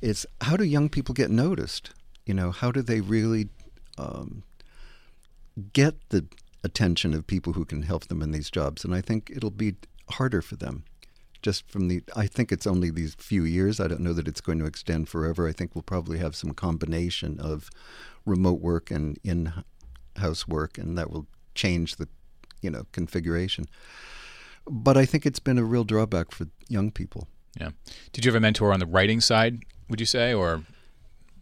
[0.00, 1.90] is how do young people get noticed?
[2.26, 3.48] You know, how do they really
[3.98, 4.44] um,
[5.72, 6.26] get the
[6.64, 8.84] attention of people who can help them in these jobs.
[8.84, 9.74] And I think it'll be
[10.10, 10.84] harder for them.
[11.42, 13.78] Just from the, I think it's only these few years.
[13.78, 15.46] I don't know that it's going to extend forever.
[15.46, 17.68] I think we'll probably have some combination of
[18.24, 22.08] remote work and in-house work, and that will change the,
[22.62, 23.66] you know, configuration.
[24.66, 27.28] But I think it's been a real drawback for young people.
[27.58, 27.70] Yeah.
[28.12, 29.62] Did you have a mentor on the writing side?
[29.88, 30.64] Would you say, or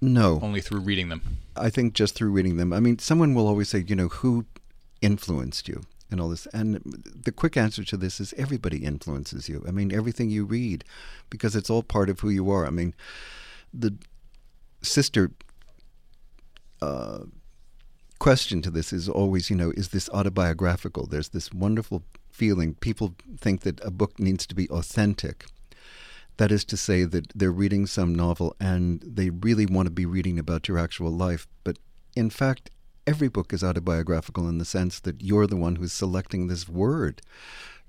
[0.01, 0.41] no.
[0.43, 1.39] Only through reading them.
[1.57, 2.73] I think just through reading them.
[2.73, 4.47] I mean, someone will always say, you know, who
[5.01, 6.47] influenced you and all this.
[6.47, 6.81] And
[7.25, 9.65] the quick answer to this is everybody influences you.
[9.67, 10.85] I mean, everything you read,
[11.31, 12.67] because it's all part of who you are.
[12.67, 12.95] I mean,
[13.73, 13.95] the
[14.83, 15.31] sister
[16.81, 17.21] uh,
[18.19, 21.07] question to this is always, you know, is this autobiographical?
[21.07, 22.75] There's this wonderful feeling.
[22.75, 25.47] People think that a book needs to be authentic.
[26.39, 30.07] That is to say, that they're reading some novel and they really want to be
[30.07, 31.47] reading about your actual life.
[31.63, 31.79] But
[32.17, 32.71] in fact,
[33.07, 37.23] every book is autobiographical in the sense that you're the one who's selecting this word.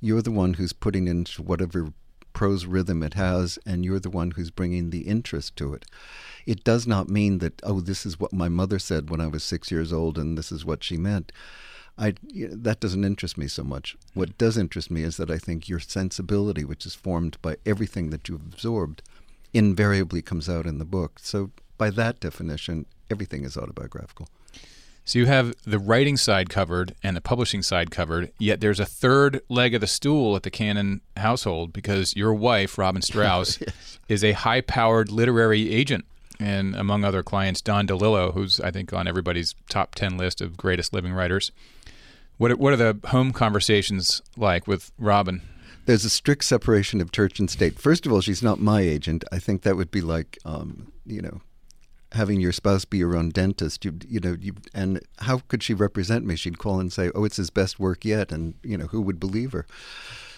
[0.01, 1.93] You're the one who's putting into whatever
[2.34, 5.86] prose rhythm it has, and you're the one who's bringing the interest to it.
[6.45, 9.43] It does not mean that, oh, this is what my mother said when I was
[9.43, 11.32] six years old and this is what she meant.
[11.97, 13.95] I that doesn't interest me so much.
[14.13, 18.10] What does interest me is that I think your sensibility, which is formed by everything
[18.10, 19.03] that you've absorbed,
[19.53, 21.19] invariably comes out in the book.
[21.21, 24.27] So by that definition, everything is autobiographical.
[25.06, 28.86] So you have the writing side covered and the publishing side covered, yet there's a
[28.86, 33.99] third leg of the stool at the Kanon household because your wife, Robin Straus, yes.
[34.08, 36.06] is a high powered literary agent.
[36.39, 40.58] And among other clients, Don DeLillo, who's I think on everybody's top 10 list of
[40.58, 41.51] greatest living writers.
[42.43, 45.41] What are, what are the home conversations like with Robin?
[45.86, 47.79] There's a strict separation of church and state.
[47.79, 49.23] First of all, she's not my agent.
[49.32, 51.39] I think that would be like, um, you know,
[52.12, 53.86] having your spouse be your own dentist.
[53.86, 56.36] You, you know, you, and how could she represent me?
[56.36, 59.21] She'd call and say, "Oh, it's his best work yet," and you know, who would
[59.21, 59.65] believe her?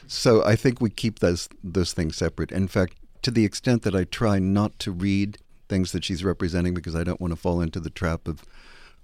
[0.06, 2.52] So I think we keep those those things separate.
[2.52, 6.76] In fact, to the extent that I try not to read things that she's representing
[6.76, 8.44] because I don't want to fall into the trap of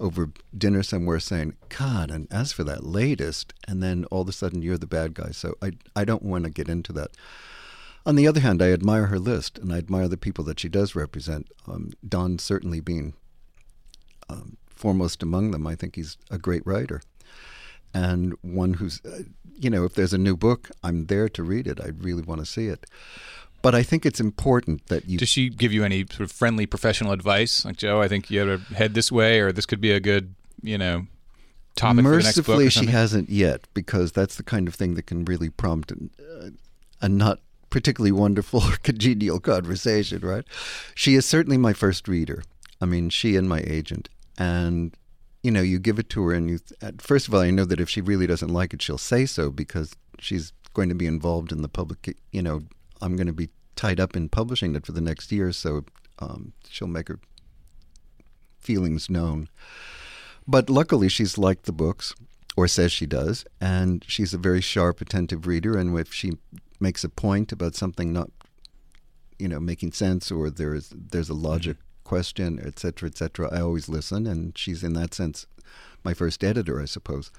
[0.01, 4.33] over dinner somewhere saying, God, and as for that latest, and then all of a
[4.33, 5.31] sudden you're the bad guy.
[5.31, 7.11] So I, I don't want to get into that.
[8.05, 10.67] On the other hand, I admire her list and I admire the people that she
[10.67, 11.47] does represent.
[11.67, 13.13] Um, Don certainly being
[14.27, 15.67] um, foremost among them.
[15.67, 17.01] I think he's a great writer
[17.93, 19.23] and one who's, uh,
[19.59, 21.79] you know, if there's a new book, I'm there to read it.
[21.81, 22.85] I really want to see it.
[23.61, 25.17] But I think it's important that you.
[25.17, 27.63] Does she give you any sort of friendly professional advice?
[27.63, 29.99] Like, Joe, I think you have to head this way, or this could be a
[29.99, 31.05] good, you know,
[31.75, 35.91] topic Mercifully, she hasn't yet, because that's the kind of thing that can really prompt
[35.91, 36.49] an, uh,
[37.01, 40.45] a not particularly wonderful or congenial conversation, right?
[40.95, 42.43] She is certainly my first reader.
[42.79, 44.09] I mean, she and my agent.
[44.37, 44.95] And,
[45.43, 46.59] you know, you give it to her, and you,
[46.97, 49.51] first of all, I know that if she really doesn't like it, she'll say so
[49.51, 52.63] because she's going to be involved in the public, you know,
[53.01, 55.85] I'm going to be tied up in publishing it for the next year, so
[56.19, 57.19] um, she'll make her
[58.59, 59.49] feelings known.
[60.47, 62.13] But luckily, she's liked the books,
[62.55, 65.77] or says she does, and she's a very sharp, attentive reader.
[65.77, 66.33] And if she
[66.79, 68.29] makes a point about something not,
[69.39, 72.03] you know, making sense, or there's there's a logic mm-hmm.
[72.03, 74.27] question, et cetera, et cetera, I always listen.
[74.27, 75.47] And she's in that sense
[76.03, 77.31] my first editor, I suppose.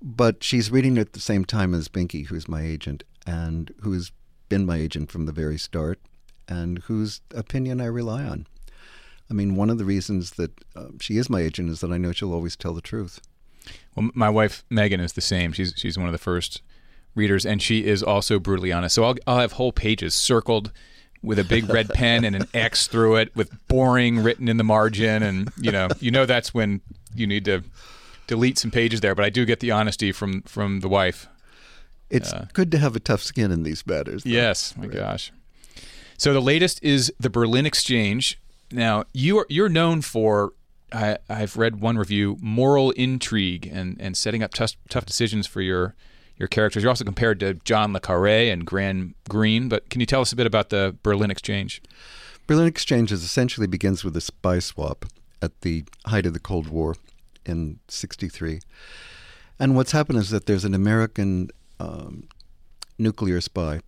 [0.00, 4.10] But she's reading at the same time as Binky, who's my agent, and who's
[4.52, 5.98] been my agent from the very start
[6.46, 8.46] and whose opinion I rely on.
[9.30, 11.96] I mean, one of the reasons that uh, she is my agent is that I
[11.96, 13.18] know she'll always tell the truth.
[13.96, 15.52] Well, my wife Megan is the same.
[15.52, 16.60] She's she's one of the first
[17.14, 18.94] readers, and she is also brutally honest.
[18.94, 20.70] So I'll I'll have whole pages circled
[21.22, 24.64] with a big red pen and an X through it with boring written in the
[24.64, 26.82] margin, and you know you know that's when
[27.14, 27.62] you need to
[28.26, 29.14] delete some pages there.
[29.14, 31.26] But I do get the honesty from from the wife.
[32.12, 34.24] It's uh, good to have a tough skin in these matters.
[34.24, 34.30] Though.
[34.30, 34.96] Yes, my right.
[34.96, 35.32] gosh.
[36.18, 38.38] So the latest is the Berlin Exchange.
[38.70, 40.52] Now you are you're known for
[40.92, 45.62] I, have read one review moral intrigue and, and setting up tough tough decisions for
[45.62, 45.94] your
[46.36, 46.82] your characters.
[46.82, 49.68] You're also compared to John le Carré and Graham Greene.
[49.68, 51.82] But can you tell us a bit about the Berlin Exchange?
[52.46, 55.06] Berlin Exchange is essentially begins with a spy swap
[55.40, 56.96] at the height of the Cold War
[57.46, 58.60] in '63.
[59.58, 61.50] And what's happened is that there's an American
[61.82, 62.28] um,
[62.98, 63.80] nuclear spy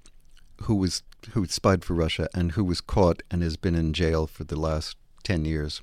[0.63, 4.27] who was who spied for Russia and who was caught and has been in jail
[4.27, 5.81] for the last ten years.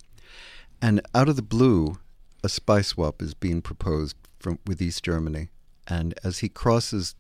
[0.82, 1.98] And out of the blue,
[2.44, 5.50] a spy swap is being proposed from with East Germany.
[5.88, 7.16] And as he crosses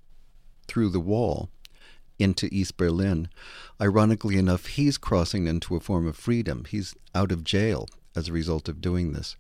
[0.67, 1.49] through the wall
[2.19, 3.27] into East Berlin,
[3.79, 6.65] ironically enough, he's crossing into a form of freedom.
[6.69, 9.35] He's out of jail as a result of doing this.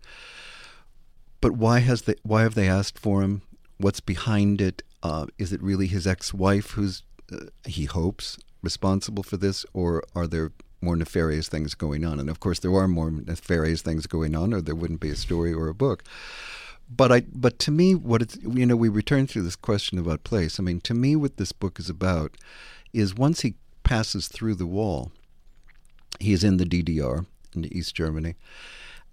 [1.39, 3.41] But why has why have they asked for him?
[3.77, 4.83] What's behind it?
[5.03, 10.27] Uh, is it really his ex-wife who's uh, he hopes responsible for this, or are
[10.27, 12.19] there more nefarious things going on?
[12.19, 15.15] And of course, there are more nefarious things going on, or there wouldn't be a
[15.15, 16.03] story or a book.
[16.93, 20.23] But I, but to me, what it's you know, we return to this question about
[20.23, 20.59] place.
[20.59, 22.35] I mean, to me, what this book is about
[22.93, 25.11] is once he passes through the wall,
[26.19, 28.35] he is in the DDR in East Germany,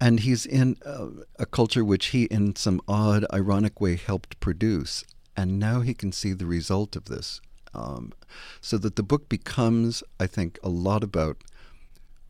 [0.01, 5.05] and he's in a, a culture which he, in some odd, ironic way, helped produce
[5.38, 7.40] and now he can see the result of this.
[7.72, 8.12] Um,
[8.61, 11.36] so that the book becomes, I think, a lot about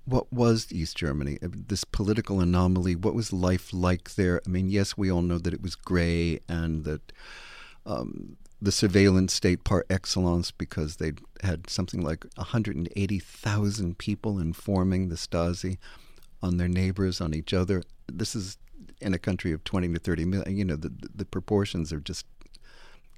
[0.04, 2.96] what was East Germany, uh, this political anomaly.
[2.96, 4.42] What was life like there?
[4.46, 7.12] I mean, yes, we all know that it was gray and that
[7.86, 15.16] um, the surveillance state par excellence, because they had something like 180,000 people informing the
[15.16, 15.78] Stasi
[16.42, 17.82] on their neighbors, on each other.
[18.06, 18.58] This is
[19.00, 20.56] in a country of 20 to 30 million.
[20.58, 22.26] You know, the, the proportions are just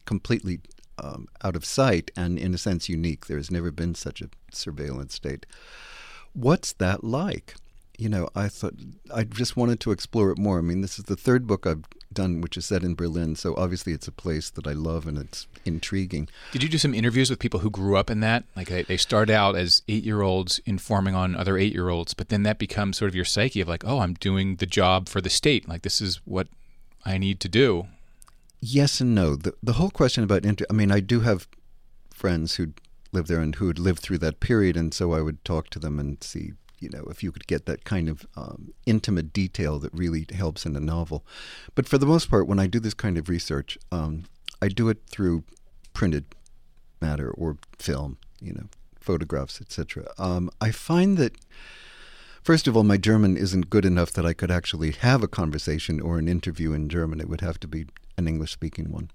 [0.04, 0.60] completely
[1.02, 3.26] um, out of sight and, in a sense, unique.
[3.26, 5.46] There has never been such a surveillance state.
[6.32, 7.54] What's that like?
[7.98, 8.74] You know, I thought
[9.14, 10.58] I just wanted to explore it more.
[10.58, 13.36] I mean, this is the third book I've done, which is set in Berlin.
[13.36, 16.28] So obviously, it's a place that I love and it's intriguing.
[16.52, 18.44] Did you do some interviews with people who grew up in that?
[18.56, 22.14] Like they, they start out as eight year olds informing on other eight year olds,
[22.14, 25.08] but then that becomes sort of your psyche of like, oh, I'm doing the job
[25.08, 25.68] for the state.
[25.68, 26.48] Like this is what
[27.04, 27.88] I need to do.
[28.60, 29.36] Yes and no.
[29.36, 31.48] The the whole question about inter I mean, I do have
[32.12, 32.68] friends who
[33.12, 35.78] live there and who had lived through that period, and so I would talk to
[35.78, 39.78] them and see, you know, if you could get that kind of um, intimate detail
[39.80, 41.24] that really helps in a novel.
[41.74, 44.24] But for the most part, when I do this kind of research, um,
[44.62, 45.44] I do it through
[45.94, 46.26] printed
[47.00, 48.68] matter or film, you know,
[49.00, 50.06] photographs, etc.
[50.18, 51.36] Um, I find that.
[52.42, 56.00] First of all, my German isn't good enough that I could actually have a conversation
[56.00, 57.20] or an interview in German.
[57.20, 57.86] It would have to be
[58.16, 59.10] an English speaking one.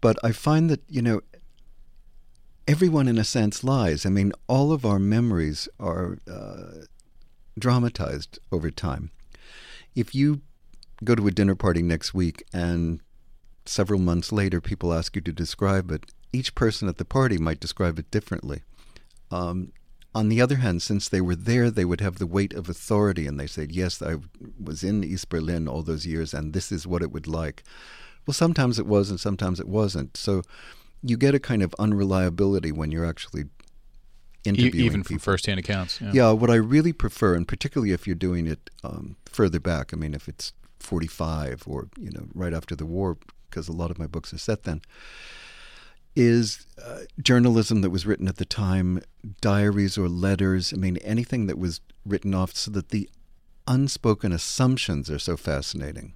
[0.00, 1.20] But I find that, you know,
[2.66, 4.04] everyone in a sense lies.
[4.04, 6.84] I mean, all of our memories are uh,
[7.58, 9.10] dramatized over time.
[9.94, 10.40] If you
[11.04, 13.00] go to a dinner party next week and
[13.64, 17.60] several months later people ask you to describe it, each person at the party might
[17.60, 18.62] describe it differently.
[19.30, 19.72] Um,
[20.14, 23.26] on the other hand, since they were there, they would have the weight of authority,
[23.26, 24.16] and they said, Yes, I
[24.62, 27.62] was in East Berlin all those years, and this is what it would like.
[28.26, 30.16] Well, sometimes it was, and sometimes it wasn't.
[30.16, 30.42] So
[31.02, 33.44] you get a kind of unreliability when you're actually
[34.44, 35.14] interviewing e- even people.
[35.14, 36.00] from firsthand accounts.
[36.00, 36.10] Yeah.
[36.12, 39.96] Yeah, what I really prefer, and particularly if you're doing it um, further back, I
[39.96, 43.16] mean, if it's 45 or you know right after the war,
[43.48, 44.82] because a lot of my books are set then,
[46.14, 49.02] is uh, journalism that was written at the time,
[49.40, 50.72] diaries or letters.
[50.72, 53.08] I mean, anything that was written off, so that the
[53.66, 56.14] unspoken assumptions are so fascinating.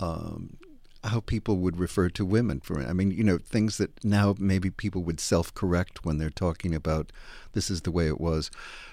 [0.00, 0.56] Um,
[1.04, 4.70] how people would refer to women for I mean, you know, things that now maybe
[4.70, 7.12] people would self-correct when they're talking about
[7.52, 8.50] this is the way it was.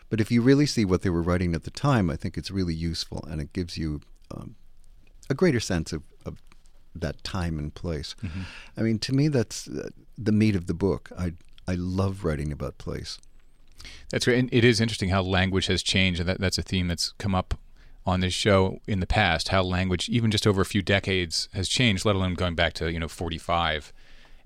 [0.09, 2.51] But if you really see what they were writing at the time, I think it's
[2.51, 4.55] really useful and it gives you um,
[5.29, 6.37] a greater sense of, of
[6.95, 8.15] that time and place.
[8.23, 8.41] Mm-hmm.
[8.77, 11.11] I mean, to me, that's uh, the meat of the book.
[11.17, 11.33] I
[11.67, 13.17] I love writing about place.
[14.09, 14.39] That's great.
[14.39, 17.35] And it is interesting how language has changed, and that, that's a theme that's come
[17.35, 17.55] up
[18.05, 19.49] on this show in the past.
[19.49, 22.05] How language, even just over a few decades, has changed.
[22.05, 23.91] Let alone going back to you know 45.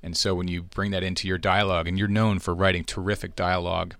[0.02, 3.36] And so when you bring that into your dialogue, and you're known for writing terrific
[3.36, 3.96] dialogue,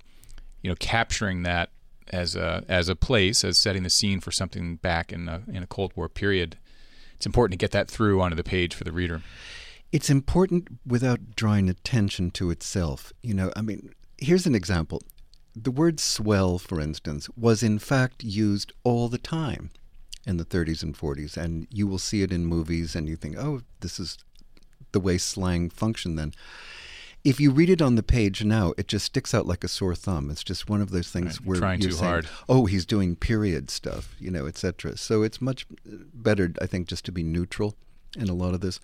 [0.62, 1.70] you know, capturing that
[2.12, 5.64] as a as a place, as setting the scene for something back in a, in
[5.64, 6.58] a Cold War period,
[7.20, 9.22] it's important to get that through onto the page for the reader.
[9.92, 13.12] It's important without drawing attention to itself.
[13.22, 15.02] You know, I mean, here's an example.
[15.54, 19.70] The word swell, for instance, was in fact used all the time
[20.26, 23.38] in the 30s and 40s, and you will see it in movies, and you think,
[23.38, 24.18] oh, this is
[24.94, 26.32] the way slang functioned then.
[27.24, 29.96] If you read it on the page now, it just sticks out like a sore
[29.96, 30.30] thumb.
[30.30, 32.30] It's just one of those things Right, where trying you're too saying, hard.
[32.48, 34.96] "Oh, he's doing period stuff," you know, etc.
[34.98, 37.76] So it's much better, I think, just to be neutral
[38.18, 38.80] in a lot of this.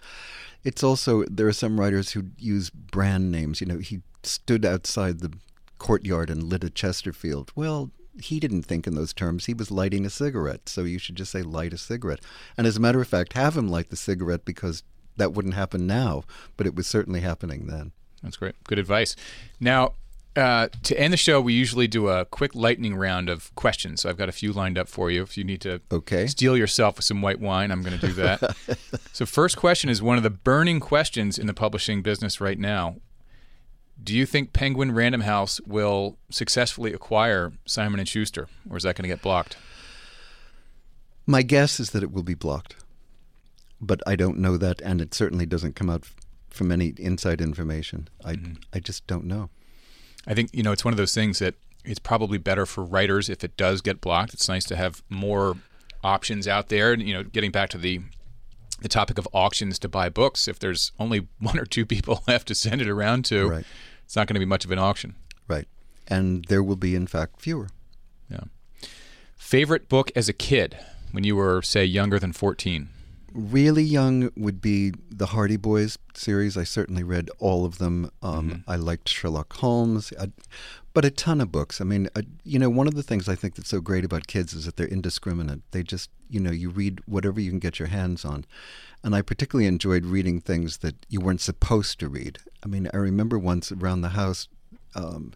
[0.64, 3.62] It's also there are some writers who use brand names.
[3.62, 5.32] You know, he stood outside the
[5.78, 7.52] courtyard and lit a Chesterfield.
[7.56, 9.46] Well, he didn't think in those terms.
[9.46, 12.22] He was lighting a cigarette, so you should just say light a cigarette.
[12.58, 14.84] And as a matter of fact, have him light the cigarette because
[15.18, 16.24] that wouldn't happen now,
[16.58, 17.92] but it was certainly happening then.
[18.26, 18.56] That's great.
[18.66, 19.16] Good advice.
[19.60, 19.94] Now,
[20.36, 24.02] uh, to end the show, we usually do a quick lightning round of questions.
[24.02, 25.22] So I've got a few lined up for you.
[25.24, 26.28] If you need to Okay.
[26.28, 28.58] steal yourself with some white wine, I'm going to do that.
[29.14, 32.98] so, first question is one of the burning questions in the publishing business right now.
[34.04, 38.98] Do you think Penguin Random House will successfully acquire Simon and Schuster, or is that
[38.98, 39.56] going to get blocked?
[41.26, 42.76] My guess is that it will be blocked,
[43.80, 46.04] but I don't know that, and it certainly doesn't come out
[46.56, 48.08] from any inside information.
[48.24, 48.54] I mm-hmm.
[48.74, 49.50] I just don't know.
[50.26, 53.30] I think you know it's one of those things that it's probably better for writers
[53.30, 54.34] if it does get blocked.
[54.34, 55.58] It's nice to have more
[56.04, 56.94] options out there.
[56.94, 58.02] And, you know, getting back to the
[58.82, 62.48] the topic of auctions to buy books, if there's only one or two people left
[62.50, 63.66] to send it around to, Right.
[64.04, 65.16] it's not going to be much of an auction.
[65.48, 65.68] Right,
[66.08, 67.70] and there will be, in fact, fewer.
[68.30, 68.46] Yeah.
[69.38, 70.78] Favorite book as a kid
[71.12, 72.90] when you were, say, younger than 14?
[73.36, 76.56] Really young would be the Hardy Boys series.
[76.56, 78.10] I certainly read all of them.
[78.22, 80.32] Um, I liked Sherlock Holmes, I,
[80.94, 81.82] but a ton of books.
[81.82, 84.28] I mean, uh, you know, one of the things I think that's so great about
[84.28, 85.70] kids is that they're indiscriminate.
[85.72, 88.46] They just, you know, you read whatever you can get your hands on.
[89.04, 92.40] And I particularly enjoyed reading things that you weren't supposed to read.
[92.64, 94.48] I mean, I remember once around the house,
[94.96, 95.34] um,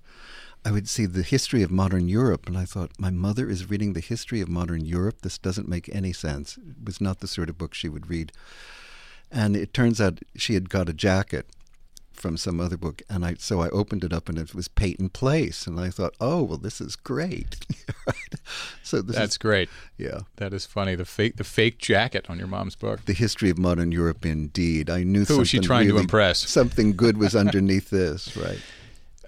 [0.66, 3.94] I would see the history of modern Europe, and I thought, my mother is reading
[3.94, 5.22] the history of modern Europe.
[5.22, 6.58] This doesn't make any sense.
[6.58, 8.32] It was not the sort of book she would read.
[9.32, 11.46] And it turns out she had got a jacket
[12.12, 15.10] from some other book, and I so I opened it up, and it was Peyton
[15.10, 17.66] Place, and I thought, oh well, this is great.
[18.84, 19.70] So this That's is, great.
[19.98, 20.22] yeah.
[20.38, 20.96] That is funny.
[20.96, 23.06] The fake the fake jacket on your mom's book.
[23.06, 24.90] The history of modern Europe, indeed.
[24.90, 26.40] I knew Who was she trying to impress?
[26.40, 28.60] Something good was underneath this, right?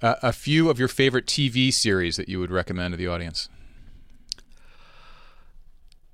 [0.01, 3.49] A few of your favorite TV series that you would recommend to the audience.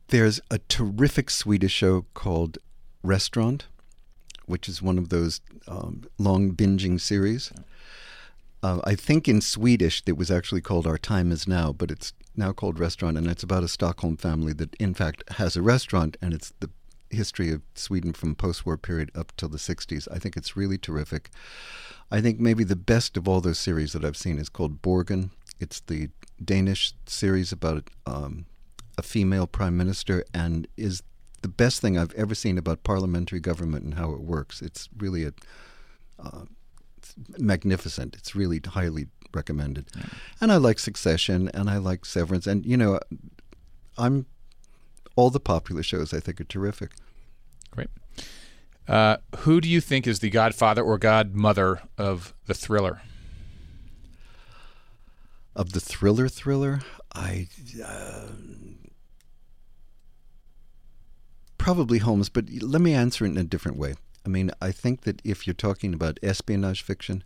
[0.10, 2.58] There's a terrific Swedish show called
[3.02, 3.68] Restaurant,
[4.46, 7.52] which is one of those um, long binging series.
[8.62, 12.12] Uh, I think in Swedish it was actually called Our Time Is Now, but it's
[12.36, 16.18] now called Restaurant, and it's about a Stockholm family that, in fact, has a restaurant,
[16.22, 16.70] and it's the
[17.10, 20.08] history of Sweden from post-war period up till the 60s.
[20.12, 21.30] I think it's really terrific.
[22.12, 25.32] I think maybe the best of all those series that I've seen is called Borgen.
[25.60, 26.10] It's the
[26.44, 28.46] Danish series about um,
[28.98, 31.04] a female prime minister and is
[31.42, 34.62] the best thing I've ever seen about parliamentary government and how it works.
[34.62, 35.34] It's really a
[36.20, 36.46] uh,
[36.98, 38.16] it's magnificent.
[38.16, 39.88] It's really highly recommended.
[40.42, 43.00] And I like Succession and I like Severance and you know
[43.98, 44.26] I'm
[45.18, 46.92] all the popular shows I think are terrific.
[47.72, 47.90] Great.
[48.88, 53.02] Uh, who do you think is the godfather or godmother of the thriller?
[55.54, 56.82] Of the thriller thriller,
[57.14, 57.48] I
[57.84, 58.28] uh,
[61.58, 63.96] probably Holmes, but let me answer it in a different way.
[64.26, 67.24] I mean, I think that if you're talking about espionage fiction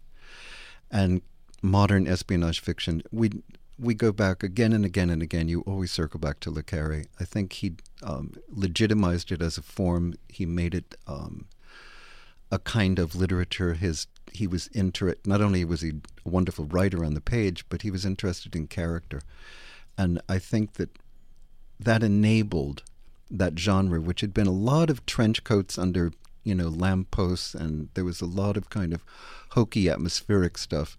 [0.90, 1.22] and
[1.62, 3.32] modern espionage fiction, we
[3.80, 5.48] we go back again and again and again.
[5.48, 7.06] You always circle back to Le Carre.
[7.20, 10.14] I think he um, legitimized it as a form.
[10.30, 11.46] He made it um,
[12.52, 13.74] a kind of literature.
[13.74, 15.16] His he was inter.
[15.26, 15.94] Not only was he
[16.26, 19.22] a wonderful writer on the page, but he was interested in character,
[19.98, 20.98] and I think that
[21.80, 22.84] that enabled
[23.30, 26.12] that genre, which had been a lot of trench coats under
[26.44, 29.04] you know lampposts, and there was a lot of kind of
[29.52, 30.98] hokey atmospheric stuff.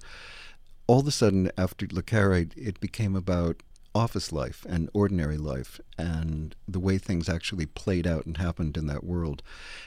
[0.87, 3.63] All of a sudden, after Le Carre, it became about
[3.95, 8.87] office life and ordinary life and the way things actually played out and happened in
[8.87, 9.43] that world.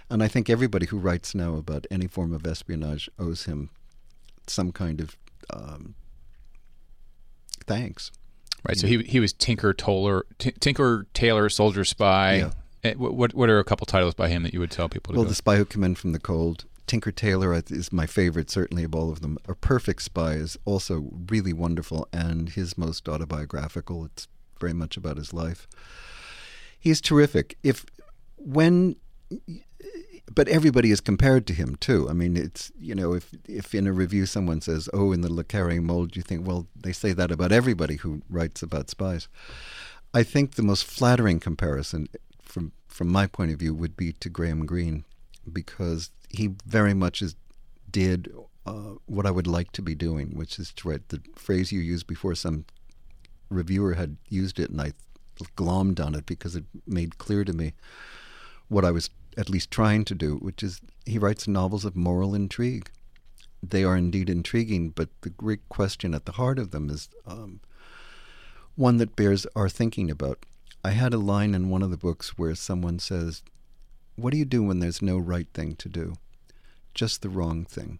[0.10, 3.72] And I think everybody who writes now about any form of espionage owes him
[4.48, 5.18] some kind of
[5.52, 5.96] um,
[7.66, 8.12] thanks.
[8.68, 8.78] Right.
[8.78, 12.38] So he he was Tinker Toller, T- Tinker Tailor Soldier Spy.
[12.38, 12.52] Yeah.
[12.84, 15.14] Eh, What, what what are a couple titles by him that you would tell people
[15.14, 15.30] to Well, go?
[15.30, 16.66] The Spy Who Came In From the Cold.
[16.88, 19.38] Tinker Tailor is my favorite, certainly of all of them.
[19.48, 24.06] A Perfect Spy is also really wonderful and his most autobiographical.
[24.06, 24.28] It's
[24.60, 25.68] very much about his life.
[26.80, 27.58] He's terrific.
[27.64, 27.86] If
[28.38, 28.96] when,
[30.34, 32.08] but everybody is compared to him too.
[32.10, 35.34] I mean, it's you know, if if in a review someone says, "Oh, in the
[35.34, 39.28] Le Carre mold," you think, well, they say that about everybody who writes about spies.
[40.14, 42.08] I think the most flattering comparison,
[42.42, 45.04] from from my point of view, would be to Graham Greene,
[45.52, 47.36] because he very much is
[47.90, 48.34] did
[48.66, 51.80] uh, what I would like to be doing, which is to write the phrase you
[51.80, 52.36] used before.
[52.36, 52.66] Some
[53.50, 54.94] reviewer had used it, and I
[55.56, 57.74] glommed on it because it made clear to me
[58.68, 62.34] what I was at least trying to do, which is he writes novels of moral
[62.34, 62.90] intrigue.
[63.62, 67.60] They are indeed intriguing, but the great question at the heart of them is um,
[68.76, 70.46] one that bears our thinking about.
[70.84, 73.42] I had a line in one of the books where someone says,
[74.16, 76.14] What do you do when there's no right thing to do?
[76.94, 78.00] Just the wrong thing.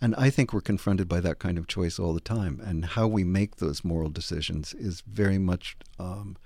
[0.00, 2.60] And I think we're confronted by that kind of choice all the time.
[2.64, 6.36] And how we make those moral decisions is very much um,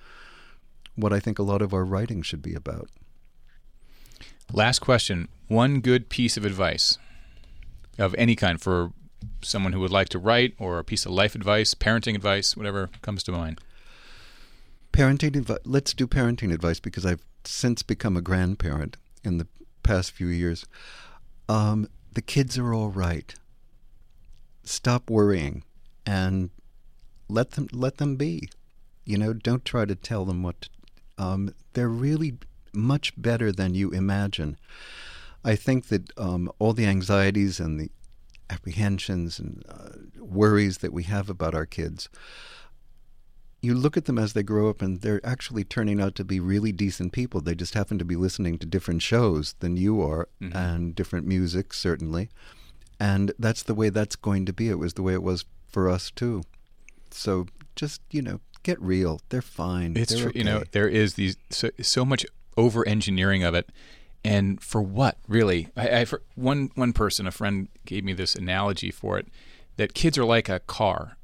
[0.95, 2.89] what I think a lot of our writing should be about.
[4.53, 5.29] Last question.
[5.49, 6.99] One good piece of advice
[7.99, 8.93] of any kind for
[9.43, 12.91] someone who would like to write or a piece of life advice, parenting advice, whatever
[13.03, 13.61] comes to mind.
[14.93, 15.59] Parenting advice.
[15.65, 19.47] Let's do parenting advice because I've since become a grandparent in the
[19.83, 20.67] past few years.
[21.49, 23.35] Um, the kids are all right.
[24.65, 25.63] Stop worrying
[26.05, 26.51] and
[27.29, 28.49] let them let them be.
[29.05, 30.63] You know, don't try to tell them what.
[30.63, 30.71] To,
[31.19, 32.39] um, they're really
[32.73, 34.57] much better than you imagine.
[35.45, 37.91] I think that um, all the anxieties and the
[38.51, 42.09] apprehensions and uh, worries that we have about our kids,
[43.63, 46.39] you look at them as they grow up and they're actually turning out to be
[46.39, 47.41] really decent people.
[47.41, 50.57] They just happen to be listening to different shows than you are mm-hmm.
[50.57, 52.29] and different music, certainly.
[53.01, 54.69] And that's the way that's going to be.
[54.69, 56.43] It was the way it was for us, too.
[57.11, 59.21] So just, you know, get real.
[59.29, 59.97] They're fine.
[59.97, 60.33] It's They're true.
[60.35, 62.27] You know, there is these so, so much
[62.57, 63.71] over engineering of it,
[64.25, 65.69] and for what really?
[65.77, 69.29] I, I for one one person, a friend gave me this analogy for it
[69.77, 71.17] that kids are like a car,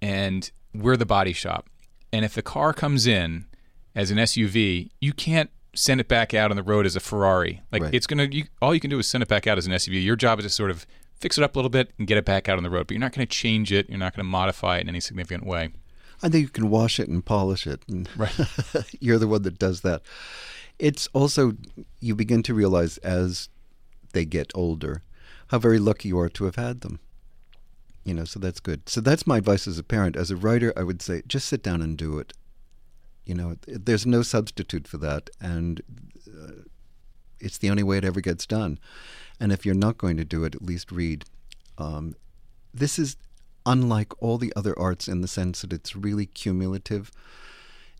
[0.00, 1.68] and we're the body shop,
[2.12, 3.46] and if the car comes in
[3.94, 7.62] as an SUV, you can't send it back out on the road as a Ferrari.
[7.72, 7.94] Like Right.
[7.94, 10.02] it's gonna, you, all you can do is send it back out as an SUV.
[10.02, 12.24] Your job is to sort of fix it up a little bit and get it
[12.24, 13.88] back out on the road, but you're not going to change it.
[13.88, 15.70] You're not going to modify it in any significant way.
[16.22, 17.82] I think you can wash it and polish it.
[17.88, 18.34] And Right.
[19.00, 20.02] you're the one that does that.
[20.78, 21.52] It's also,
[22.00, 23.48] you begin to realize as
[24.12, 25.02] they get older
[25.48, 26.98] how very lucky you are to have had them.
[28.04, 28.88] You know, so that's good.
[28.88, 30.16] So that's my advice as a parent.
[30.16, 32.32] As a writer, I would say just sit down and do it.
[33.24, 35.30] You know, there's no substitute for that.
[35.40, 35.80] And
[36.26, 36.62] uh,
[37.38, 38.78] it's the only way it ever gets done.
[39.38, 41.24] And if you're not going to do it, at least read.
[41.78, 42.16] Um,
[42.74, 43.16] this is
[43.64, 47.10] unlike all the other arts in the sense that it's really cumulative.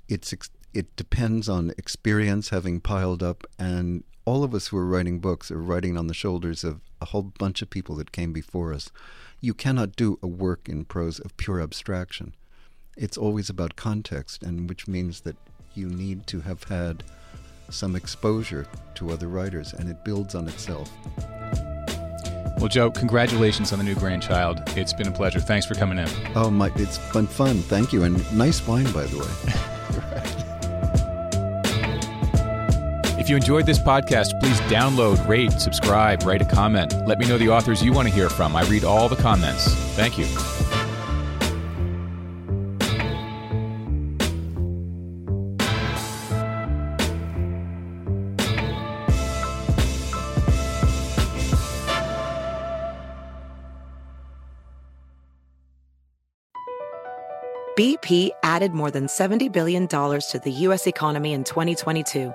[0.08, 4.86] It's ex- it depends on experience having piled up, and all of us who are
[4.86, 8.32] writing books are writing on the shoulders of a whole bunch of people that came
[8.32, 8.90] before us.
[9.44, 12.36] You cannot do a work in prose of pure abstraction.
[12.96, 15.34] It's always about context, and which means that
[15.74, 17.02] you need to have had
[17.68, 20.88] some exposure to other writers, and it builds on itself.
[22.58, 24.60] Well, Joe, congratulations on the new grandchild.
[24.76, 25.40] It's been a pleasure.
[25.40, 26.08] Thanks for coming in.
[26.36, 26.70] Oh my!
[26.76, 27.56] It's been fun.
[27.62, 30.42] Thank you, and nice wine, by the way.
[33.22, 36.92] If you enjoyed this podcast, please download, rate, subscribe, write a comment.
[37.06, 38.56] Let me know the authors you want to hear from.
[38.56, 39.72] I read all the comments.
[39.94, 40.24] Thank you.
[57.76, 60.88] BP added more than $70 billion to the U.S.
[60.88, 62.34] economy in 2022.